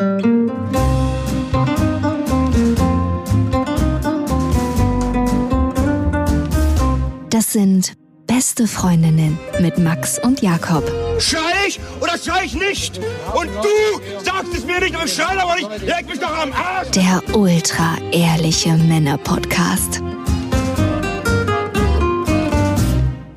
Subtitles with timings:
[0.00, 0.08] Das
[7.52, 7.92] sind
[8.26, 10.90] beste Freundinnen mit Max und Jakob.
[11.18, 12.98] Schrei ich oder schrei ich nicht?
[13.34, 15.68] Und du sagst es mir nicht, aber ich schrei aber nicht.
[15.82, 16.92] Leg mich doch am Arsch.
[16.92, 20.02] Der ultra ehrliche Männer-Podcast.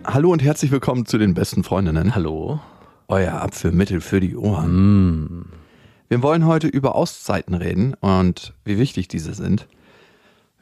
[0.05, 2.15] Hallo und herzlich willkommen zu den besten Freundinnen.
[2.15, 2.61] Hallo.
[3.09, 5.62] Euer Apfelmittel für die Ohren.
[6.13, 9.65] Wir wollen heute über Auszeiten reden und wie wichtig diese sind.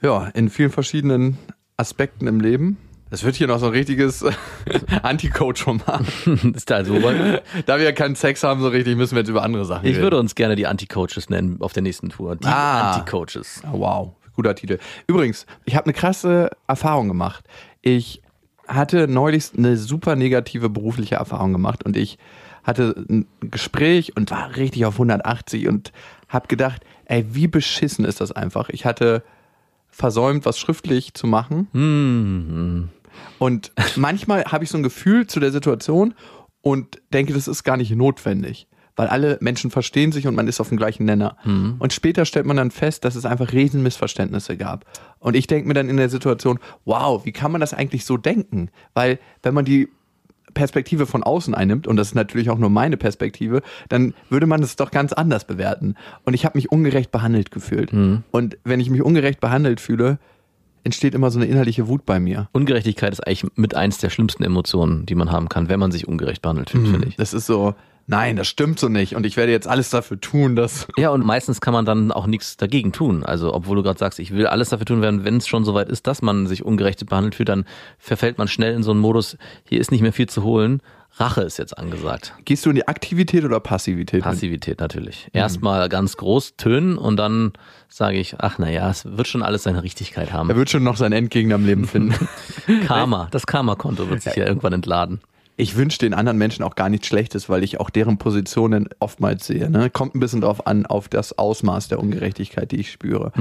[0.01, 1.37] Ja, in vielen verschiedenen
[1.75, 2.77] Aspekten im Leben.
[3.09, 4.23] Es wird hier noch so ein richtiges
[5.03, 6.05] Anti-Coach-Roman.
[6.55, 7.43] Ist da so weit?
[7.65, 10.03] Da wir keinen Sex haben, so richtig, müssen wir jetzt über andere Sachen Ich reden.
[10.03, 12.37] würde uns gerne die Anti-Coaches nennen auf der nächsten Tour.
[12.37, 12.93] Die Ah.
[12.93, 13.63] Anti-Coaches.
[13.65, 14.77] Ah, Wow, guter Titel.
[15.05, 17.43] Übrigens, ich habe eine krasse Erfahrung gemacht.
[17.81, 18.21] Ich
[18.69, 22.17] hatte neulich eine super negative berufliche Erfahrung gemacht und ich
[22.63, 25.91] hatte ein Gespräch und war richtig auf 180 und
[26.29, 28.69] habe gedacht, ey, wie beschissen ist das einfach.
[28.69, 29.23] Ich hatte
[29.89, 31.67] versäumt, was schriftlich zu machen.
[33.39, 36.13] Und manchmal habe ich so ein Gefühl zu der Situation
[36.61, 40.61] und denke, das ist gar nicht notwendig, weil alle Menschen verstehen sich und man ist
[40.61, 41.35] auf dem gleichen Nenner.
[41.79, 44.85] Und später stellt man dann fest, dass es einfach Riesenmissverständnisse gab.
[45.19, 48.15] Und ich denke mir dann in der Situation, wow, wie kann man das eigentlich so
[48.15, 48.69] denken?
[48.93, 49.89] Weil wenn man die
[50.53, 54.61] Perspektive von außen einnimmt, und das ist natürlich auch nur meine Perspektive, dann würde man
[54.61, 55.95] es doch ganz anders bewerten.
[56.25, 57.91] Und ich habe mich ungerecht behandelt gefühlt.
[58.31, 60.19] Und wenn ich mich ungerecht behandelt fühle,
[60.83, 62.49] entsteht immer so eine innerliche Wut bei mir.
[62.53, 66.07] Ungerechtigkeit ist eigentlich mit eins der schlimmsten Emotionen, die man haben kann, wenn man sich
[66.07, 67.15] ungerecht behandelt fühlt, finde ich.
[67.17, 67.75] Das ist so,
[68.07, 69.15] nein, das stimmt so nicht.
[69.15, 70.87] Und ich werde jetzt alles dafür tun, dass.
[70.97, 73.23] Ja, und meistens kann man dann auch nichts dagegen tun.
[73.23, 76.07] Also, obwohl du gerade sagst, ich will alles dafür tun, wenn es schon soweit ist,
[76.07, 77.65] dass man sich ungerecht behandelt fühlt, dann
[77.97, 80.81] verfällt man schnell in so einen Modus, hier ist nicht mehr viel zu holen.
[81.17, 82.33] Rache ist jetzt angesagt.
[82.45, 84.23] Gehst du in die Aktivität oder Passivität?
[84.23, 85.27] Passivität natürlich.
[85.33, 87.51] Erstmal ganz groß tönen und dann
[87.89, 90.49] sage ich, ach naja, es wird schon alles seine Richtigkeit haben.
[90.49, 92.29] Er wird schon noch seinen Endgegner im Leben finden.
[92.87, 95.19] Karma, das Karma-Konto wird sich ja irgendwann entladen.
[95.61, 99.45] Ich wünsche den anderen Menschen auch gar nichts Schlechtes, weil ich auch deren Positionen oftmals
[99.45, 99.69] sehe.
[99.69, 99.91] Ne?
[99.91, 103.31] Kommt ein bisschen drauf an, auf das Ausmaß der Ungerechtigkeit, die ich spüre.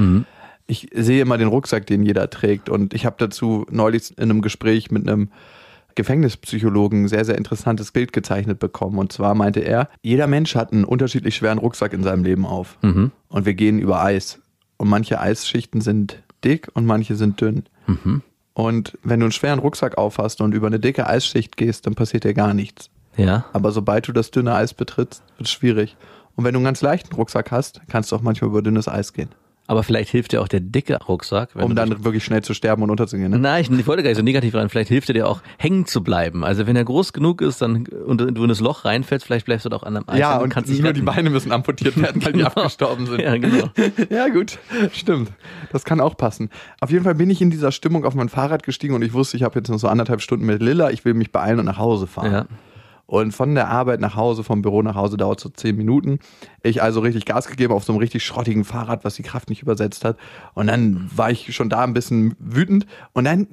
[0.67, 2.69] Ich sehe immer den Rucksack, den jeder trägt.
[2.69, 5.31] Und ich habe dazu neulich in einem Gespräch mit einem
[5.95, 8.99] Gefängnispsychologen ein sehr, sehr interessantes Bild gezeichnet bekommen.
[8.99, 12.77] Und zwar meinte er, jeder Mensch hat einen unterschiedlich schweren Rucksack in seinem Leben auf.
[13.31, 14.41] Und wir gehen über Eis.
[14.77, 17.65] Und manche Eisschichten sind dick und manche sind dünn.
[18.55, 22.25] Und wenn du einen schweren Rucksack aufhast und über eine dicke Eisschicht gehst, dann passiert
[22.25, 22.91] dir gar nichts.
[23.17, 25.97] Ja, Aber sobald du das dünne Eis betrittst, wird es schwierig.
[26.37, 29.13] Und wenn du einen ganz leichten Rucksack hast, kannst du auch manchmal über dünnes Eis
[29.13, 29.31] gehen.
[29.71, 31.51] Aber vielleicht hilft dir auch der dicke Rucksack.
[31.55, 33.31] Um dann dich- wirklich schnell zu sterben und unterzugehen.
[33.31, 33.39] Ne?
[33.39, 34.69] Nein, ich, ich wollte gar nicht so negativ rein.
[34.69, 36.43] Vielleicht hilft er dir auch, hängen zu bleiben.
[36.45, 39.65] Also wenn er groß genug ist dann, und du in das Loch reinfällst, vielleicht bleibst
[39.67, 41.07] du doch an einem Eis Ja, und kannst dich nur die retten.
[41.15, 42.51] Beine müssen amputiert werden, weil die Genau.
[42.51, 43.21] abgestorben sind.
[43.21, 43.71] Ja, genau.
[44.11, 44.59] Ja, gut,
[44.93, 45.31] stimmt.
[45.73, 46.51] Das kann auch passen.
[46.81, 49.37] Auf jeden Fall bin ich in dieser Stimmung auf mein Fahrrad gestiegen und ich wusste,
[49.37, 50.91] ich habe jetzt noch so anderthalb Stunden mit Lilla.
[50.91, 52.33] Ich will mich beeilen und nach Hause fahren.
[52.33, 52.47] Ja.
[53.11, 56.21] Und von der Arbeit nach Hause, vom Büro nach Hause dauert so zehn Minuten.
[56.63, 59.63] Ich also richtig Gas gegeben auf so einem richtig schrottigen Fahrrad, was die Kraft nicht
[59.63, 60.17] übersetzt hat.
[60.55, 62.87] Und dann war ich schon da ein bisschen wütend.
[63.13, 63.49] Und dann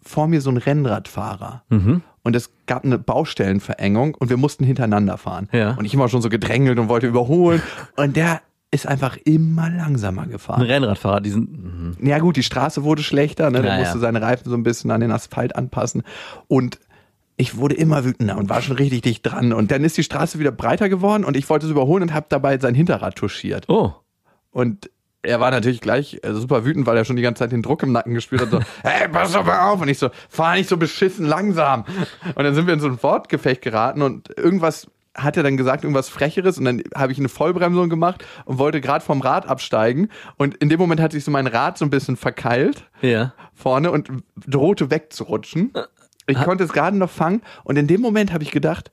[0.00, 1.62] vor mir so ein Rennradfahrer.
[1.68, 2.00] Mhm.
[2.22, 5.50] Und es gab eine Baustellenverengung und wir mussten hintereinander fahren.
[5.52, 5.72] Ja.
[5.72, 7.60] Und ich immer schon so gedrängelt und wollte überholen.
[7.96, 8.40] Und der
[8.70, 10.62] ist einfach immer langsamer Ein gefahren.
[10.62, 11.96] Rennradfahrer, die sind, mhm.
[12.00, 13.60] Ja gut, die Straße wurde schlechter, ne?
[13.60, 14.00] der Ja, musste ja.
[14.00, 16.02] seine Reifen so ein bisschen an den Asphalt anpassen
[16.48, 16.78] und
[17.36, 20.38] ich wurde immer wütender und war schon richtig dicht dran und dann ist die Straße
[20.38, 23.92] wieder breiter geworden und ich wollte es überholen und habe dabei sein Hinterrad touchiert oh,
[24.50, 24.90] und
[25.22, 27.82] er war natürlich gleich äh, super wütend, weil er schon die ganze Zeit den Druck
[27.82, 28.50] im Nacken gespürt hat.
[28.50, 29.80] So, hey, pass doch mal auf.
[29.80, 31.84] Und ich so, fahr nicht so beschissen langsam.
[32.34, 35.84] Und dann sind wir in so ein Wortgefecht geraten und irgendwas hat er dann gesagt,
[35.84, 40.08] irgendwas Frecheres und dann habe ich eine Vollbremsung gemacht und wollte gerade vom Rad absteigen
[40.38, 43.34] und in dem Moment hat sich so mein Rad so ein bisschen verkeilt ja.
[43.52, 44.08] vorne und
[44.46, 45.72] drohte wegzurutschen.
[46.26, 48.90] Ich konnte es gerade noch fangen und in dem Moment habe ich gedacht,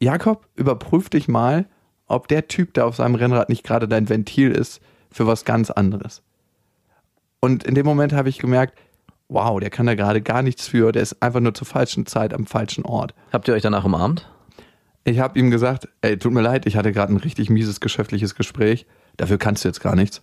[0.00, 1.66] Jakob, überprüf dich mal,
[2.06, 4.80] ob der Typ da auf seinem Rennrad nicht gerade dein Ventil ist
[5.10, 6.22] für was ganz anderes.
[7.40, 8.78] Und in dem Moment habe ich gemerkt,
[9.28, 12.32] wow, der kann da gerade gar nichts für, der ist einfach nur zur falschen Zeit
[12.32, 13.14] am falschen Ort.
[13.32, 14.28] Habt ihr euch danach umarmt?
[15.04, 18.34] Ich habe ihm gesagt, ey, tut mir leid, ich hatte gerade ein richtig mieses geschäftliches
[18.34, 18.86] Gespräch,
[19.16, 20.22] dafür kannst du jetzt gar nichts.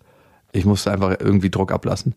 [0.51, 2.15] Ich musste einfach irgendwie Druck ablassen.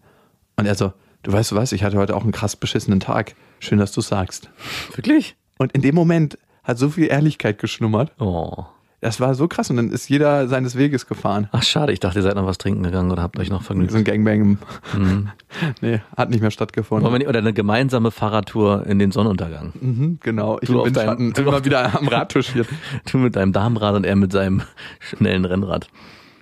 [0.56, 0.92] Und er so,
[1.23, 3.35] du weißt du was, ich hatte heute auch einen krass beschissenen Tag.
[3.61, 4.50] Schön, dass du sagst.
[4.94, 5.37] Wirklich?
[5.59, 8.12] Und in dem Moment hat so viel Ehrlichkeit geschlummert.
[8.20, 8.65] Oh.
[9.00, 11.49] Das war so krass und dann ist jeder seines Weges gefahren.
[11.53, 13.93] Ach schade, ich dachte, ihr seid noch was trinken gegangen oder habt euch noch vergnügt.
[13.93, 14.59] So ein Gangbang.
[14.97, 15.29] Mhm.
[15.81, 17.12] nee, hat nicht mehr stattgefunden.
[17.12, 19.73] Wir oder eine gemeinsame Fahrradtour in den Sonnenuntergang.
[19.81, 20.59] Mhm, genau.
[20.61, 22.67] Ich Du Windschatten deinem- immer wieder am Rad touchiert.
[23.11, 24.62] Du mit deinem Damenrad und er mit seinem
[24.99, 25.87] schnellen Rennrad.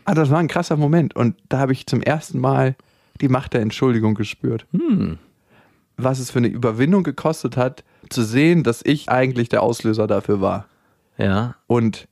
[0.07, 2.75] Ah, das war ein krasser Moment und da habe ich zum ersten Mal
[3.21, 4.67] die Macht der Entschuldigung gespürt.
[4.73, 5.19] Hm.
[5.97, 10.41] Was es für eine Überwindung gekostet hat, zu sehen, dass ich eigentlich der Auslöser dafür
[10.41, 10.67] war.
[11.19, 11.57] Ja.
[11.67, 12.09] Und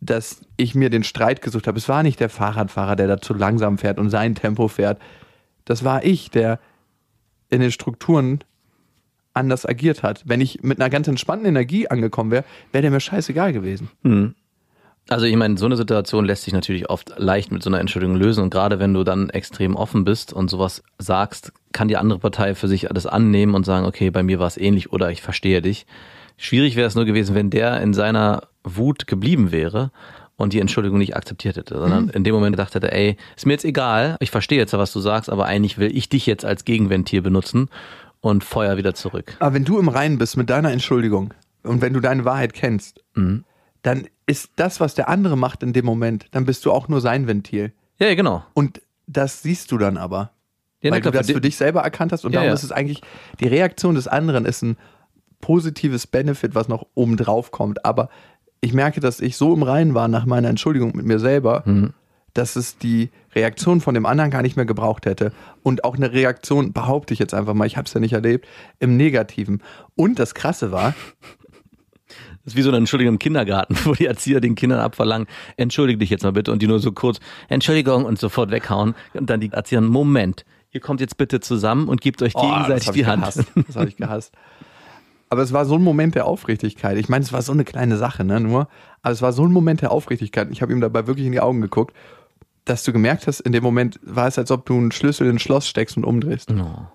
[0.00, 1.78] dass ich mir den Streit gesucht habe.
[1.78, 5.00] Es war nicht der Fahrradfahrer, der da zu langsam fährt und sein Tempo fährt.
[5.64, 6.58] Das war ich, der
[7.50, 8.40] in den Strukturen
[9.32, 10.22] anders agiert hat.
[10.26, 13.90] Wenn ich mit einer ganz entspannten Energie angekommen wäre, wäre der mir scheißegal gewesen.
[15.08, 18.16] Also ich meine, so eine Situation lässt sich natürlich oft leicht mit so einer Entschuldigung
[18.16, 22.18] lösen und gerade wenn du dann extrem offen bist und sowas sagst, kann die andere
[22.18, 25.20] Partei für sich alles annehmen und sagen, okay, bei mir war es ähnlich oder ich
[25.20, 25.86] verstehe dich.
[26.36, 29.90] Schwierig wäre es nur gewesen, wenn der in seiner Wut geblieben wäre
[30.36, 33.52] und die Entschuldigung nicht akzeptiert hätte, sondern in dem Moment gedacht hätte, ey, ist mir
[33.52, 36.64] jetzt egal, ich verstehe jetzt, was du sagst, aber eigentlich will ich dich jetzt als
[36.64, 37.68] Gegenventil benutzen
[38.20, 39.36] und feuer wieder zurück.
[39.40, 41.34] Aber wenn du im Reinen bist mit deiner Entschuldigung
[41.64, 43.04] und wenn du deine Wahrheit kennst,
[43.82, 47.00] dann ist das, was der andere macht in dem Moment, dann bist du auch nur
[47.00, 47.72] sein Ventil.
[47.98, 48.44] Ja, ja, genau.
[48.54, 50.30] Und das siehst du dann aber.
[50.80, 52.48] Ja, weil du klar, das für für di- dich selber erkannt hast und Ja, darum
[52.48, 52.54] ja.
[52.54, 53.02] ist es eigentlich,
[53.40, 54.76] die Reaktion des anderen ist ein
[55.40, 57.84] positives Benefit, was noch oben drauf kommt.
[57.84, 58.08] Aber
[58.60, 61.92] ich merke, dass ich so im Reinen war nach meiner Entschuldigung mit mir selber, Mhm.
[62.34, 65.32] dass es die Reaktion von dem anderen gar nicht mehr gebraucht hätte.
[65.62, 68.46] Und auch eine Reaktion, behaupte ich jetzt einfach mal, ich habe es ja nicht erlebt,
[68.78, 69.62] im Negativen.
[69.96, 70.94] Und das Krasse war,
[72.44, 75.98] Das ist wie so eine Entschuldigung im Kindergarten, wo die Erzieher den Kindern abverlangen, entschuldige
[75.98, 79.40] dich jetzt mal bitte und die nur so kurz, Entschuldigung und sofort weghauen und dann
[79.40, 83.06] die Erzieher, Moment, ihr kommt jetzt bitte zusammen und gebt euch Oh, gegenseitig hab die
[83.06, 83.22] Hand.
[83.22, 83.44] Gehasst.
[83.66, 84.32] Das habe ich gehasst.
[85.32, 86.98] Aber es war so ein Moment der Aufrichtigkeit.
[86.98, 88.68] Ich meine, es war so eine kleine Sache, ne, nur.
[89.00, 90.48] Aber es war so ein Moment der Aufrichtigkeit.
[90.50, 91.96] Ich habe ihm dabei wirklich in die Augen geguckt,
[92.64, 95.36] dass du gemerkt hast, in dem Moment war es, als ob du einen Schlüssel in
[95.36, 96.52] ein Schloss steckst und umdrehst.
[96.52, 96.86] Oh.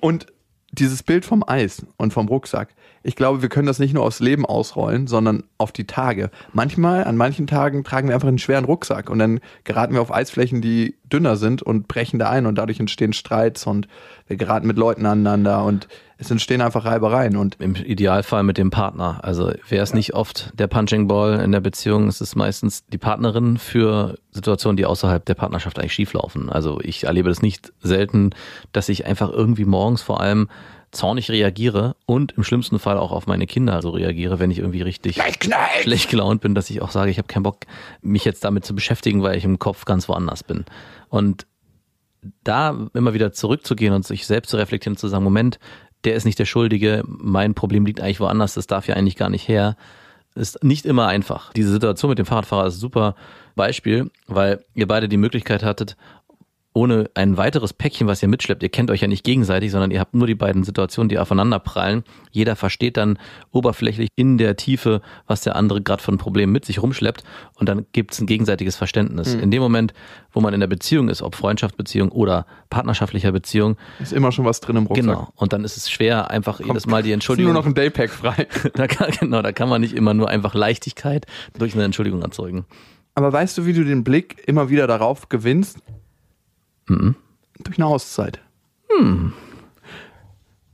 [0.00, 0.26] Und
[0.70, 4.20] dieses Bild vom Eis und vom Rucksack, ich glaube, wir können das nicht nur aufs
[4.20, 6.30] Leben ausrollen, sondern auf die Tage.
[6.52, 10.12] Manchmal, an manchen Tagen tragen wir einfach einen schweren Rucksack und dann geraten wir auf
[10.12, 13.88] Eisflächen, die dünner sind und brechen da ein und dadurch entstehen Streits und
[14.26, 15.88] wir geraten mit Leuten aneinander und
[16.20, 19.20] es entstehen einfach Reibereien und Im Idealfall mit dem Partner.
[19.22, 22.08] Also wer ist nicht oft der Punching Ball in der Beziehung?
[22.08, 26.50] Es ist meistens die Partnerin für Situationen, die außerhalb der Partnerschaft eigentlich schieflaufen.
[26.50, 28.30] Also ich erlebe das nicht selten,
[28.72, 30.48] dass ich einfach irgendwie morgens vor allem
[30.90, 34.82] zornig reagiere und im schlimmsten Fall auch auf meine Kinder so reagiere, wenn ich irgendwie
[34.82, 35.20] richtig
[35.82, 37.58] schlecht gelaunt bin, dass ich auch sage, ich habe keinen Bock,
[38.00, 40.64] mich jetzt damit zu beschäftigen, weil ich im Kopf ganz woanders bin.
[41.08, 41.46] Und
[42.42, 45.58] da immer wieder zurückzugehen und sich selbst zu reflektieren und zu sagen, Moment,
[46.04, 49.30] der ist nicht der Schuldige, mein Problem liegt eigentlich woanders, das darf ja eigentlich gar
[49.30, 49.76] nicht her,
[50.34, 51.52] ist nicht immer einfach.
[51.52, 53.14] Diese Situation mit dem Fahrradfahrer ist ein super
[53.56, 55.96] Beispiel, weil ihr beide die Möglichkeit hattet,
[56.78, 59.98] ohne ein weiteres Päckchen, was ihr mitschleppt, ihr kennt euch ja nicht gegenseitig, sondern ihr
[59.98, 62.04] habt nur die beiden Situationen, die aufeinander prallen.
[62.30, 63.18] Jeder versteht dann
[63.50, 67.24] oberflächlich in der Tiefe, was der andere gerade für ein Problem mit sich rumschleppt
[67.56, 69.34] und dann gibt es ein gegenseitiges Verständnis.
[69.34, 69.92] In dem Moment,
[70.30, 74.60] wo man in der Beziehung ist, ob Freundschaftsbeziehung oder partnerschaftlicher Beziehung, ist immer schon was
[74.60, 75.04] drin im Rucksack.
[75.04, 75.32] genau.
[75.34, 77.54] Und dann ist es schwer, einfach jedes Mal die Ist Entschuldigung.
[77.54, 78.46] nur noch ein Daypack frei.
[78.74, 81.26] da kann, genau, da kann man nicht immer nur einfach Leichtigkeit
[81.58, 82.66] durch eine Entschuldigung erzeugen.
[83.16, 85.78] Aber weißt du, wie du den Blick immer wieder darauf gewinnst?
[87.62, 88.40] Durch eine Auszeit.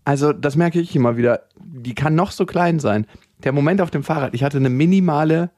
[0.05, 1.44] Also, das merke ich immer wieder.
[1.58, 3.06] Die kann noch so klein sein.
[3.43, 5.50] Der Moment auf dem Fahrrad, ich hatte eine minimale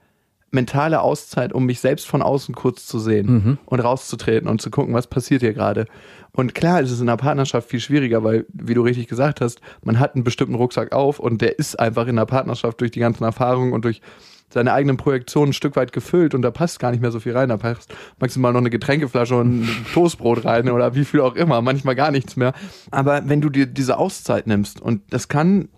[0.52, 4.94] mentale Auszeit, um mich selbst von außen kurz zu sehen und rauszutreten und zu gucken,
[4.94, 5.86] was passiert hier gerade.
[6.32, 9.60] Und klar ist es in einer Partnerschaft viel schwieriger, weil, wie du richtig gesagt hast,
[9.82, 13.00] man hat einen bestimmten Rucksack auf und der ist einfach in der Partnerschaft durch die
[13.00, 14.00] ganzen Erfahrungen und durch
[14.48, 17.36] seine eigenen Projektionen ein Stück weit gefüllt und da passt gar nicht mehr so viel
[17.36, 17.48] rein.
[17.48, 21.60] Da passt maximal noch eine Getränkeflasche und ein Toastbrot rein oder wie viel auch immer,
[21.62, 22.52] manchmal gar nichts mehr.
[22.90, 25.68] Aber wenn du dir diese Auszeit nimmst und das kann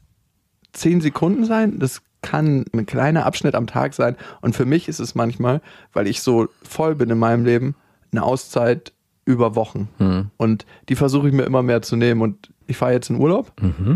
[0.72, 4.98] zehn Sekunden sein, das kann ein kleiner Abschnitt am Tag sein und für mich ist
[4.98, 5.60] es manchmal,
[5.92, 7.74] weil ich so voll bin in meinem Leben,
[8.12, 8.92] eine Auszeit
[9.24, 9.88] über Wochen.
[10.36, 13.50] Und die versuche ich mir immer mehr zu nehmen und ich fahre jetzt in Urlaub.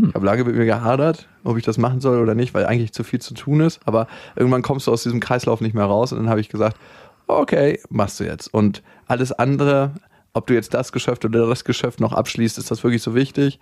[0.08, 2.92] Ich habe lange mit mir gehadert, ob ich das machen soll oder nicht, weil eigentlich
[2.92, 3.80] zu viel zu tun ist.
[3.84, 6.78] Aber irgendwann kommst du aus diesem Kreislauf nicht mehr raus und dann habe ich gesagt,
[7.26, 8.52] okay, machst du jetzt.
[8.52, 9.92] Und alles andere,
[10.32, 13.60] ob du jetzt das Geschäft oder das Geschäft noch abschließt, ist das wirklich so wichtig.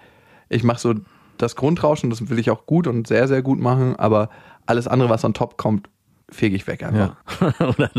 [0.48, 0.94] Ich mache so
[1.38, 4.30] das Grundrauschen, das will ich auch gut und sehr, sehr gut machen, aber
[4.66, 5.88] alles andere, was on top kommt,
[6.30, 7.14] fege ich weg einfach.
[7.40, 7.66] Ja.
[7.68, 7.90] Oder,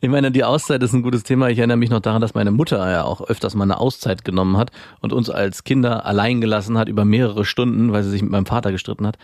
[0.00, 1.48] ich meine, die Auszeit ist ein gutes Thema.
[1.48, 4.56] Ich erinnere mich noch daran, dass meine Mutter ja auch öfters mal eine Auszeit genommen
[4.56, 8.30] hat und uns als Kinder allein gelassen hat über mehrere Stunden, weil sie sich mit
[8.30, 9.16] meinem Vater gestritten hat.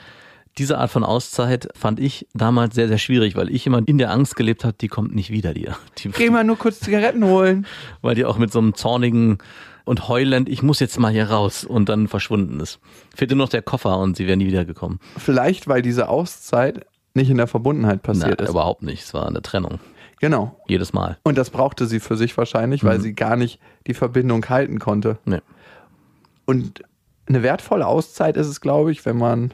[0.58, 4.10] diese Art von Auszeit fand ich damals sehr, sehr schwierig, weil ich immer in der
[4.10, 5.76] Angst gelebt habe, die kommt nicht wieder dir.
[5.98, 7.66] Die, Geh mal nur kurz Zigaretten holen.
[8.02, 9.38] weil die auch mit so einem zornigen
[9.84, 12.78] und heulend, ich muss jetzt mal hier raus und dann verschwunden ist.
[13.16, 15.00] Fehlte nur noch der Koffer und sie wäre nie wiedergekommen.
[15.16, 18.50] Vielleicht, weil diese Auszeit nicht in der Verbundenheit passiert Na, ist.
[18.50, 19.02] überhaupt nicht.
[19.04, 19.78] Es war eine Trennung.
[20.21, 20.57] Genau.
[20.69, 21.19] Jedes Mal.
[21.25, 25.19] Und das brauchte sie für sich wahrscheinlich, weil sie gar nicht die Verbindung halten konnte.
[25.25, 25.40] Nee.
[26.47, 26.83] Und
[27.26, 29.52] eine wertvolle Auszeit ist es, glaube ich, wenn man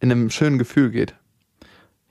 [0.00, 1.14] in einem schönen Gefühl geht.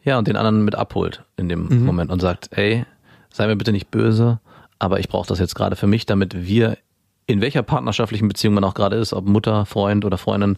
[0.03, 1.85] Ja, und den anderen mit abholt in dem Mhm.
[1.85, 2.85] Moment und sagt, ey,
[3.31, 4.39] sei mir bitte nicht böse,
[4.79, 6.77] aber ich brauche das jetzt gerade für mich, damit wir
[7.27, 10.57] in welcher partnerschaftlichen Beziehung man auch gerade ist, ob Mutter, Freund oder Freundin,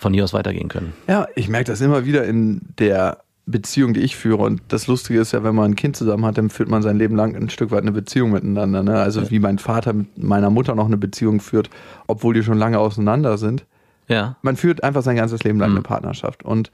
[0.00, 0.94] von hier aus weitergehen können.
[1.06, 4.42] Ja, ich merke das immer wieder in der Beziehung, die ich führe.
[4.42, 6.96] Und das Lustige ist ja, wenn man ein Kind zusammen hat, dann führt man sein
[6.96, 8.82] Leben lang ein Stück weit eine Beziehung miteinander.
[8.82, 8.98] Ne?
[8.98, 11.68] Also wie mein Vater mit meiner Mutter noch eine Beziehung führt,
[12.06, 13.66] obwohl die schon lange auseinander sind.
[14.08, 14.36] Ja.
[14.42, 15.76] Man führt einfach sein ganzes Leben lang Mhm.
[15.76, 16.44] eine Partnerschaft.
[16.44, 16.70] Und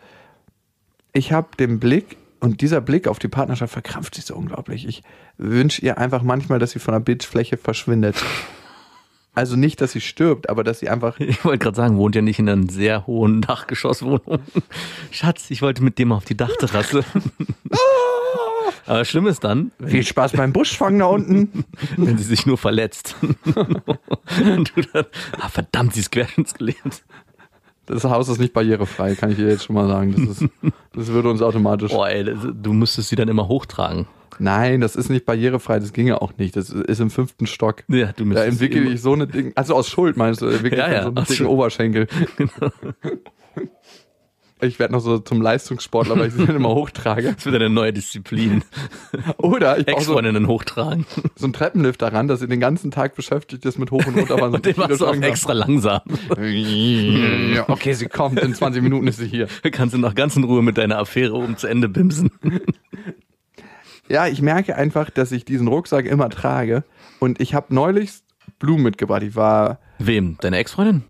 [1.13, 4.87] ich habe den Blick, und dieser Blick auf die Partnerschaft verkrampft sich so unglaublich.
[4.87, 5.03] Ich
[5.39, 8.17] wünsche ihr einfach manchmal, dass sie von der Bildfläche verschwindet.
[9.37, 12.23] Also nicht, dass sie stirbt, aber dass sie einfach Ich wollte gerade sagen, wohnt ja
[12.23, 14.41] nicht in einer sehr hohen Dachgeschosswohnung.
[15.13, 17.05] Schatz, ich wollte mit dem auf die Dachterrasse.
[18.87, 21.65] Aber schlimm ist dann, viel Spaß beim Buschfang da unten.
[21.97, 23.17] wenn sie sich nur verletzt.
[23.23, 25.07] Und du dann,
[25.41, 27.03] ah, verdammt, sie ist querschnittsgelähmt.
[27.87, 30.27] Das Haus ist nicht barrierefrei, kann ich dir jetzt schon mal sagen.
[30.29, 30.51] Das, ist,
[30.93, 31.93] das würde uns automatisch.
[31.93, 34.07] Boah, ey, das- du müsstest sie dann immer hochtragen.
[34.39, 36.57] Nein, das ist nicht barrierefrei, das ginge auch nicht.
[36.57, 37.85] Das ist im fünften Stock.
[37.89, 40.87] Ja, du Da entwickle ich so eine Ding, also aus Schuld meinst du, entwickle Ja,
[40.87, 41.49] ich ja, so einen dicken Schuld.
[41.49, 42.07] Oberschenkel.
[44.63, 47.35] Ich werde noch so zum Leistungssportler, weil ich sie dann immer hochtrage.
[47.35, 48.65] Das wird eine neue Disziplin.
[49.37, 51.05] Oder ich brauche so, Ex-Freundinnen hochtragen.
[51.35, 54.43] so einen Treppenlift daran, dass sie den ganzen Tag beschäftigt ist mit hoch und runter.
[54.47, 56.01] Und den machst du auch extra langsam.
[57.69, 59.49] Okay, sie kommt, in 20 Minuten ist sie hier.
[59.73, 62.31] Kannst du noch ganz in Ruhe mit deiner Affäre um zu Ende bimsen.
[64.09, 66.85] Ja, ich merke einfach, dass ich diesen Rucksack immer trage.
[67.19, 68.13] Und ich habe neulich
[68.59, 69.23] Blumen mitgebracht.
[69.23, 70.37] Ich war, Wem?
[70.41, 71.05] Deine Ex-Freundin?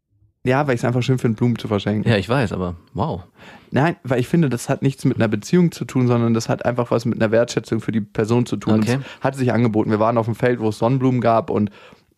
[0.45, 2.09] ja, weil ich es einfach schön finde, Blumen zu verschenken.
[2.11, 3.23] Ja, ich weiß, aber wow.
[3.73, 6.65] Nein, weil ich finde, das hat nichts mit einer Beziehung zu tun, sondern das hat
[6.65, 8.81] einfach was mit einer Wertschätzung für die Person zu tun.
[8.81, 8.99] Okay.
[9.21, 9.91] Hat sich angeboten.
[9.91, 11.71] Wir waren auf dem Feld, wo es Sonnenblumen gab und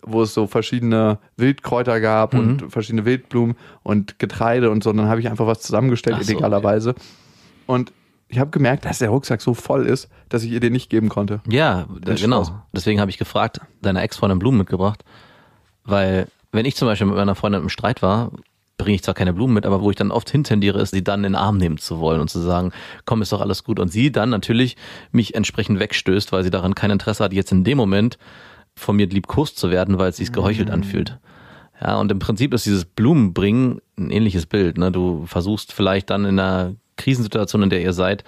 [0.02, 2.40] wo es so verschiedene Wildkräuter gab Mhm.
[2.40, 4.90] und verschiedene Wildblumen und Getreide und so.
[4.90, 6.94] Und dann habe ich einfach was zusammengestellt, so, illegalerweise.
[7.66, 7.92] Und
[8.28, 11.08] ich habe gemerkt, dass der Rucksack so voll ist, dass ich ihr den nicht geben
[11.08, 11.40] konnte.
[11.48, 12.44] Ja, genau.
[12.44, 12.56] Spaß.
[12.74, 15.02] Deswegen habe ich gefragt, deiner Ex-Freundin Blumen mitgebracht.
[15.84, 18.32] Weil, wenn ich zum Beispiel mit meiner Freundin im Streit war,
[18.76, 21.20] bringe ich zwar keine Blumen mit, aber wo ich dann oft hintendiere, ist, sie dann
[21.20, 22.72] in den Arm nehmen zu wollen und zu sagen,
[23.06, 23.80] komm, ist doch alles gut.
[23.80, 24.76] Und sie dann natürlich
[25.10, 28.18] mich entsprechend wegstößt, weil sie daran kein Interesse hat, jetzt in dem Moment
[28.76, 31.18] von mir liebkost zu werden, weil es sich geheuchelt anfühlt.
[31.80, 34.78] Ja, und im Prinzip ist dieses Blumenbringen ein ähnliches Bild.
[34.78, 34.92] Ne?
[34.92, 38.24] Du versuchst vielleicht dann in einer Krisensituation, in der ihr seid,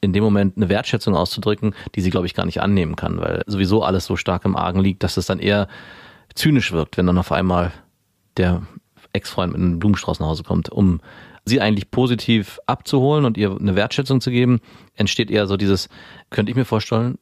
[0.00, 3.42] in dem Moment eine Wertschätzung auszudrücken, die sie, glaube ich, gar nicht annehmen kann, weil
[3.46, 5.66] sowieso alles so stark im Argen liegt, dass es dann eher
[6.34, 7.72] zynisch wirkt, wenn dann auf einmal
[8.36, 8.62] der
[9.12, 11.00] Ex-Freund mit einem Blumenstrauß nach Hause kommt, um
[11.44, 14.60] sie eigentlich positiv abzuholen und ihr eine Wertschätzung zu geben,
[14.94, 15.88] entsteht eher so dieses,
[16.30, 17.18] könnte ich mir vorstellen,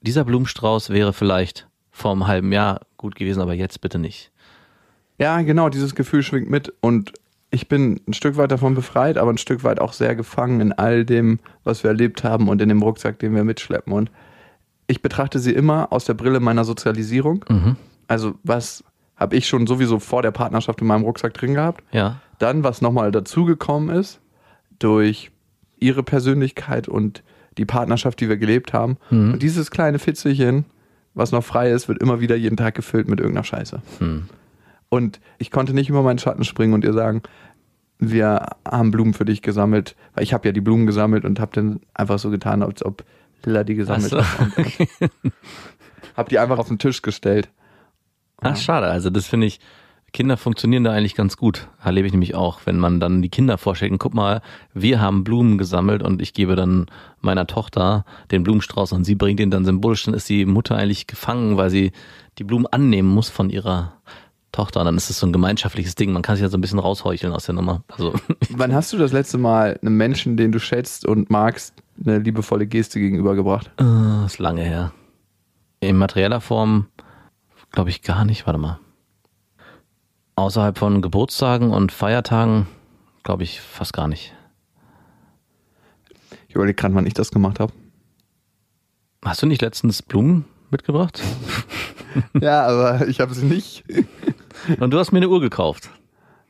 [0.00, 4.30] dieser Blumenstrauß wäre vielleicht vor einem halben Jahr gut gewesen, aber jetzt bitte nicht.
[5.18, 7.12] Ja, genau, dieses Gefühl schwingt mit und
[7.50, 10.72] ich bin ein Stück weit davon befreit, aber ein Stück weit auch sehr gefangen in
[10.72, 13.92] all dem, was wir erlebt haben und in dem Rucksack, den wir mitschleppen.
[13.92, 14.10] Und
[14.88, 17.44] ich betrachte sie immer aus der Brille meiner Sozialisierung.
[17.48, 17.76] Mhm.
[18.08, 18.84] Also was
[19.16, 21.82] habe ich schon sowieso vor der Partnerschaft in meinem Rucksack drin gehabt?
[21.92, 22.20] Ja.
[22.38, 24.20] Dann, was nochmal dazugekommen ist,
[24.78, 25.30] durch
[25.78, 27.22] ihre Persönlichkeit und
[27.58, 28.98] die Partnerschaft, die wir gelebt haben.
[29.10, 29.34] Mhm.
[29.34, 30.66] Und dieses kleine Fitzelchen,
[31.14, 33.80] was noch frei ist, wird immer wieder jeden Tag gefüllt mit irgendeiner Scheiße.
[33.98, 34.28] Hm.
[34.88, 37.22] Und ich konnte nicht über meinen Schatten springen und ihr sagen,
[37.98, 41.52] wir haben Blumen für dich gesammelt, weil ich habe ja die Blumen gesammelt und habe
[41.54, 43.04] dann einfach so getan, als ob
[43.44, 44.52] Lilla die gesammelt so, hat.
[46.16, 47.50] Hab die einfach auf den Tisch gestellt.
[48.40, 48.86] Ach, schade.
[48.86, 49.60] Also das finde ich,
[50.12, 51.68] Kinder funktionieren da eigentlich ganz gut.
[51.82, 54.40] Erlebe ich nämlich auch, wenn man dann die Kinder vorstellt, guck mal,
[54.72, 56.86] wir haben Blumen gesammelt und ich gebe dann
[57.20, 61.06] meiner Tochter den Blumenstrauß und sie bringt ihn dann symbolisch, dann ist die Mutter eigentlich
[61.06, 61.92] gefangen, weil sie
[62.38, 64.00] die Blumen annehmen muss von ihrer
[64.56, 64.80] Tochter.
[64.80, 66.12] Und dann ist es so ein gemeinschaftliches Ding.
[66.12, 67.84] Man kann sich ja so ein bisschen rausheucheln aus der Nummer.
[67.88, 68.14] Also
[68.50, 72.66] Wann hast du das letzte Mal einem Menschen, den du schätzt und magst, eine liebevolle
[72.66, 73.70] Geste gegenübergebracht?
[73.80, 74.92] äh, ist lange her.
[75.80, 76.86] In materieller Form
[77.70, 78.46] glaube ich gar nicht.
[78.46, 78.80] Warte mal.
[80.36, 82.66] Außerhalb von Geburtstagen und Feiertagen
[83.22, 84.34] glaube ich fast gar nicht.
[86.48, 87.72] Ich überlege gerade, wann ich das gemacht habe.
[89.24, 91.20] Hast du nicht letztens Blumen mitgebracht?
[92.40, 93.84] Ja, aber ich habe sie nicht.
[94.80, 95.90] Und du hast mir eine Uhr gekauft.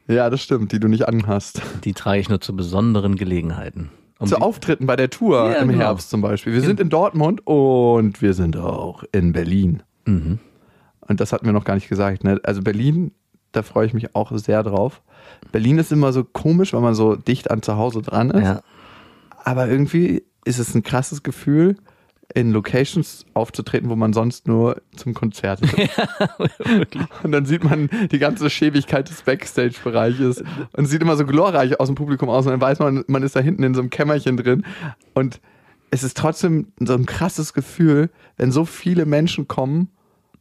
[0.09, 1.63] Ja, das stimmt, die du nicht anhast.
[1.85, 3.91] Die trage ich nur zu besonderen Gelegenheiten.
[4.19, 5.81] Um Zu Auftritten bei der Tour Ja, im genau.
[5.81, 6.55] Herbst zum Beispiel.
[6.55, 9.83] Wir sind in Dortmund und wir sind auch in Berlin.
[10.07, 10.39] Mhm.
[11.01, 12.25] Und das hatten wir noch gar nicht gesagt.
[12.25, 12.41] Ne?
[12.45, 13.13] Also Berlin,
[13.53, 15.03] da freue ich mich auch sehr drauf.
[15.53, 18.45] Berlin ist immer so komisch, weil man so dicht an zu Hause dran ist.
[18.45, 18.63] Ja.
[19.45, 21.77] Aber irgendwie ist es ein krasses Gefühl,
[22.37, 25.91] in Locations aufzutreten, wo man sonst nur zum Konzert ist.
[27.23, 30.45] und dann sieht man die ganze Schäbigkeit des Backstage-Bereiches
[30.77, 33.37] und sieht immer so glorreich aus dem Publikum aus und dann weiß man, man ist
[33.37, 34.67] da hinten in so einem Kämmerchen drin
[35.15, 35.41] und
[35.91, 39.89] es ist trotzdem so ein krasses Gefühl, wenn so viele Menschen kommen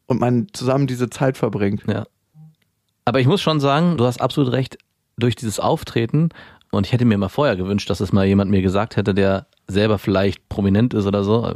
[0.05, 1.83] und man zusammen diese Zeit verbringt.
[1.87, 2.05] Ja.
[3.05, 4.77] Aber ich muss schon sagen, du hast absolut recht,
[5.17, 6.27] durch dieses Auftreten,
[6.71, 9.47] und ich hätte mir mal vorher gewünscht, dass es mal jemand mir gesagt hätte, der
[9.67, 11.55] selber vielleicht prominent ist oder so,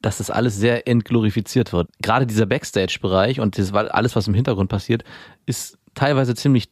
[0.00, 1.88] dass das alles sehr entglorifiziert wird.
[2.02, 5.02] Gerade dieser Backstage-Bereich und das, alles, was im Hintergrund passiert,
[5.46, 6.68] ist teilweise ziemlich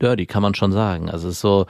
[0.00, 1.08] dirty, kann man schon sagen.
[1.08, 1.66] Also es ist so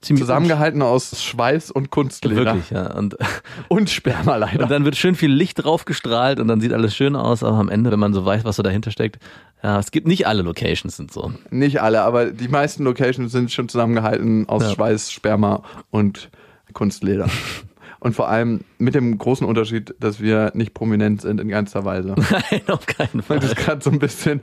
[0.00, 2.44] ziemlich Zusammengehalten aus Schweiß und Kunstleder.
[2.54, 2.94] Wirklich, ja.
[2.94, 3.16] Und,
[3.68, 4.62] Und Sperma leider.
[4.62, 7.68] und dann wird schön viel Licht draufgestrahlt und dann sieht alles schön aus, aber am
[7.68, 9.18] Ende, wenn man so weiß, was so dahinter steckt,
[9.60, 11.32] ja, es gibt nicht alle Locations sind so.
[11.50, 14.70] Nicht alle, aber die meisten Locations sind schon zusammengehalten aus Ja.
[14.70, 16.30] Schweiß, Sperma und
[16.74, 17.28] Kunstleder.
[18.00, 22.14] und vor allem mit dem großen Unterschied, dass wir nicht prominent sind in ganzer Weise.
[22.30, 23.40] Nein, auf keinen Fall.
[23.40, 24.40] das gerade so ein bisschen.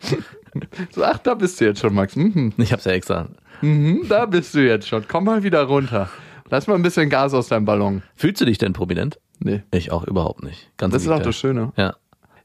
[0.90, 2.16] so, ach, da bist du jetzt schon, Max.
[2.16, 2.52] Mhm.
[2.56, 3.28] Ich hab's ja extra.
[3.60, 5.04] Mhm, da bist du jetzt schon.
[5.08, 6.08] Komm mal wieder runter.
[6.50, 8.02] Lass mal ein bisschen Gas aus deinem Ballon.
[8.14, 9.18] Fühlst du dich denn prominent?
[9.40, 9.62] Nee.
[9.70, 10.70] Ich auch überhaupt nicht.
[10.76, 11.72] Ganz Das ist auch das Schöne.
[11.76, 11.96] Ja.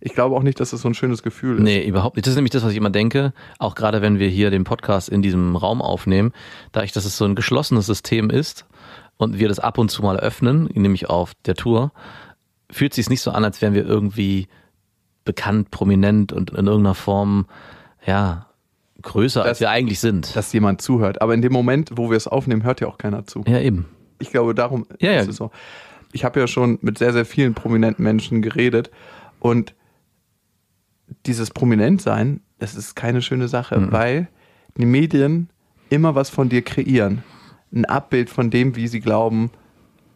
[0.06, 1.64] Ich glaube auch nicht, dass das so ein schönes Gefühl ist.
[1.64, 2.28] Nee, überhaupt nicht.
[2.28, 3.32] Das ist nämlich das, was ich immer denke.
[3.58, 6.34] Auch gerade wenn wir hier den Podcast in diesem Raum aufnehmen,
[6.74, 8.66] da ich, dass es so ein geschlossenes System ist
[9.24, 11.92] und wir das ab und zu mal öffnen, nämlich auf der Tour,
[12.70, 14.48] fühlt sich nicht so an, als wären wir irgendwie
[15.26, 17.46] bekannt, prominent und in irgendeiner Form,
[18.06, 18.48] ja,
[19.02, 20.36] größer, als Das- wir eigentlich sind.
[20.36, 21.22] Dass jemand zuhört.
[21.22, 23.44] Aber in dem Moment, wo wir es aufnehmen, hört ja auch keiner zu.
[23.48, 23.86] ja, eben.
[24.20, 25.20] Ich glaube, darum Ja, ja.
[25.22, 25.52] ist es so.
[26.14, 28.92] Ich habe ja schon mit sehr, sehr vielen prominenten Menschen geredet
[29.40, 29.74] und
[31.26, 33.92] dieses Prominentsein, das ist keine schöne Sache, Mhm.
[33.92, 34.28] weil
[34.78, 35.50] die Medien
[35.90, 37.24] immer was von dir kreieren.
[37.74, 39.52] Ein Abbild von dem, wie sie glauben,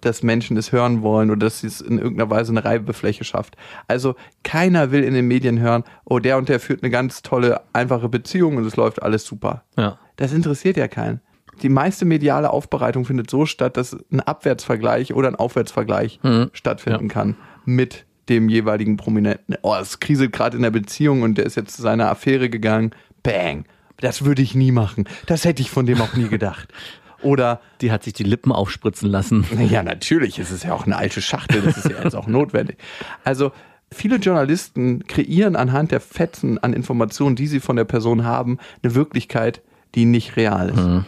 [0.01, 3.57] dass Menschen es hören wollen oder dass es in irgendeiner Weise eine Reibefläche schafft.
[3.87, 7.61] Also keiner will in den Medien hören, oh, der und der führt eine ganz tolle,
[7.73, 9.63] einfache Beziehung und es läuft alles super.
[9.75, 9.97] Ja.
[10.17, 11.19] Das interessiert ja keinen.
[11.63, 16.51] Die meiste mediale Aufbereitung findet so statt, dass ein Abwärtsvergleich oder ein Aufwärtsvergleich Mhm.
[16.53, 17.13] stattfinden Ja.
[17.13, 19.55] kann mit dem jeweiligen Prominenten.
[19.63, 22.91] Oh, es kriselt gerade in der Beziehung und der ist jetzt zu seiner Affäre gegangen.
[23.23, 23.65] Bang.
[23.99, 25.05] Das würde ich nie machen.
[25.25, 26.71] Das hätte ich von dem auch nie gedacht.
[27.21, 29.45] Oder, Die hat sich die Lippen aufspritzen lassen.
[29.69, 32.77] ja, natürlich, es ist ja auch eine alte Schachtel, das ist ja jetzt auch notwendig.
[33.23, 33.51] Also,
[33.91, 38.95] viele Journalisten kreieren anhand der Fetzen an Informationen, die sie von der Person haben, eine
[38.95, 39.61] Wirklichkeit,
[39.95, 41.05] die nicht real ist.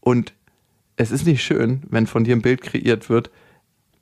[0.00, 0.34] Und
[0.96, 3.30] es ist nicht schön, wenn von dir ein Bild kreiert wird,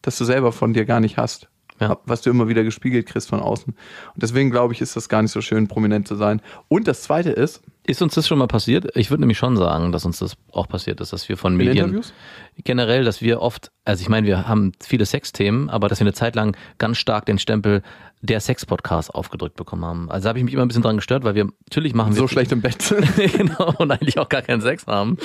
[0.02, 1.48] das du selber von dir gar nicht hast.
[1.80, 1.98] Ja.
[2.04, 3.74] Was du immer wieder gespiegelt kriegst von außen.
[4.14, 6.40] Und deswegen glaube ich, ist das gar nicht so schön, prominent zu sein.
[6.68, 8.96] Und das zweite ist, Ist uns das schon mal passiert?
[8.96, 11.76] Ich würde nämlich schon sagen, dass uns das auch passiert ist, dass wir von Medien
[11.76, 12.14] Interviews?
[12.62, 16.14] generell, dass wir oft, also ich meine, wir haben viele Sexthemen, aber dass wir eine
[16.14, 17.82] Zeit lang ganz stark den Stempel
[18.22, 20.10] der Sex-Podcast aufgedrückt bekommen haben.
[20.10, 22.20] Also da habe ich mich immer ein bisschen dran gestört, weil wir natürlich machen wir
[22.20, 23.06] so schlecht im Bett sind.
[23.36, 25.18] genau und eigentlich auch gar keinen Sex haben.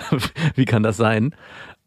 [0.54, 1.34] Wie kann das sein?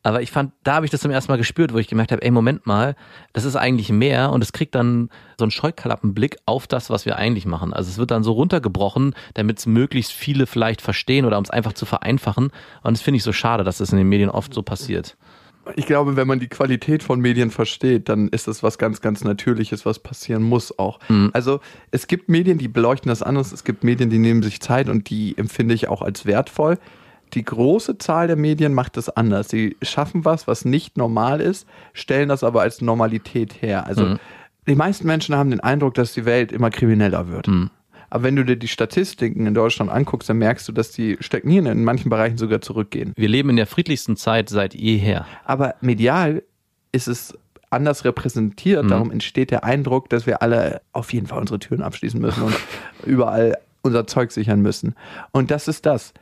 [0.01, 2.21] Aber ich fand, da habe ich das zum ersten Mal gespürt, wo ich gemerkt habe,
[2.21, 2.95] ey, Moment mal,
[3.33, 7.17] das ist eigentlich mehr und es kriegt dann so einen Scheuklappenblick auf das, was wir
[7.17, 7.73] eigentlich machen.
[7.73, 11.49] Also es wird dann so runtergebrochen, damit es möglichst viele vielleicht verstehen oder um es
[11.49, 12.51] einfach zu vereinfachen.
[12.81, 15.17] Und das finde ich so schade, dass das in den Medien oft so passiert.
[15.75, 19.23] Ich glaube, wenn man die Qualität von Medien versteht, dann ist das was ganz, ganz
[19.23, 20.99] Natürliches, was passieren muss auch.
[21.33, 21.59] Also
[21.91, 25.11] es gibt Medien, die beleuchten das anders, es gibt Medien, die nehmen sich Zeit und
[25.11, 26.79] die empfinde ich auch als wertvoll.
[27.33, 29.49] Die große Zahl der Medien macht das anders.
[29.49, 33.85] Sie schaffen was, was nicht normal ist, stellen das aber als Normalität her.
[33.85, 34.17] Also
[34.67, 37.47] die meisten Menschen haben den Eindruck, dass die Welt immer krimineller wird.
[38.09, 41.67] Aber wenn du dir die Statistiken in Deutschland anguckst, dann merkst du, dass die stagnieren,
[41.67, 43.13] in manchen Bereichen sogar zurückgehen.
[43.15, 45.25] Wir leben in der friedlichsten Zeit seit jeher.
[45.45, 46.43] Aber medial
[46.91, 47.37] ist es
[47.69, 48.89] anders repräsentiert.
[48.89, 52.55] Darum entsteht der Eindruck, dass wir alle auf jeden Fall unsere Türen abschließen müssen und
[53.05, 54.95] überall unser Zeug sichern müssen.
[55.31, 56.13] Und das ist das.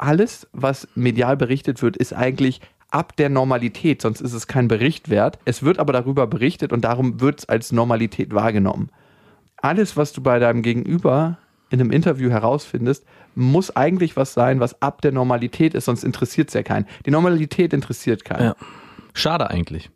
[0.00, 5.10] Alles, was medial berichtet wird, ist eigentlich ab der Normalität, sonst ist es kein Bericht
[5.10, 5.38] wert.
[5.44, 8.88] Es wird aber darüber berichtet und darum wird es als Normalität wahrgenommen.
[9.58, 11.36] Alles, was du bei deinem Gegenüber
[11.68, 16.48] in einem Interview herausfindest, muss eigentlich was sein, was ab der Normalität ist, sonst interessiert
[16.48, 16.86] es ja keinen.
[17.04, 18.44] Die Normalität interessiert keinen.
[18.46, 18.56] Ja.
[19.12, 19.90] Schade eigentlich.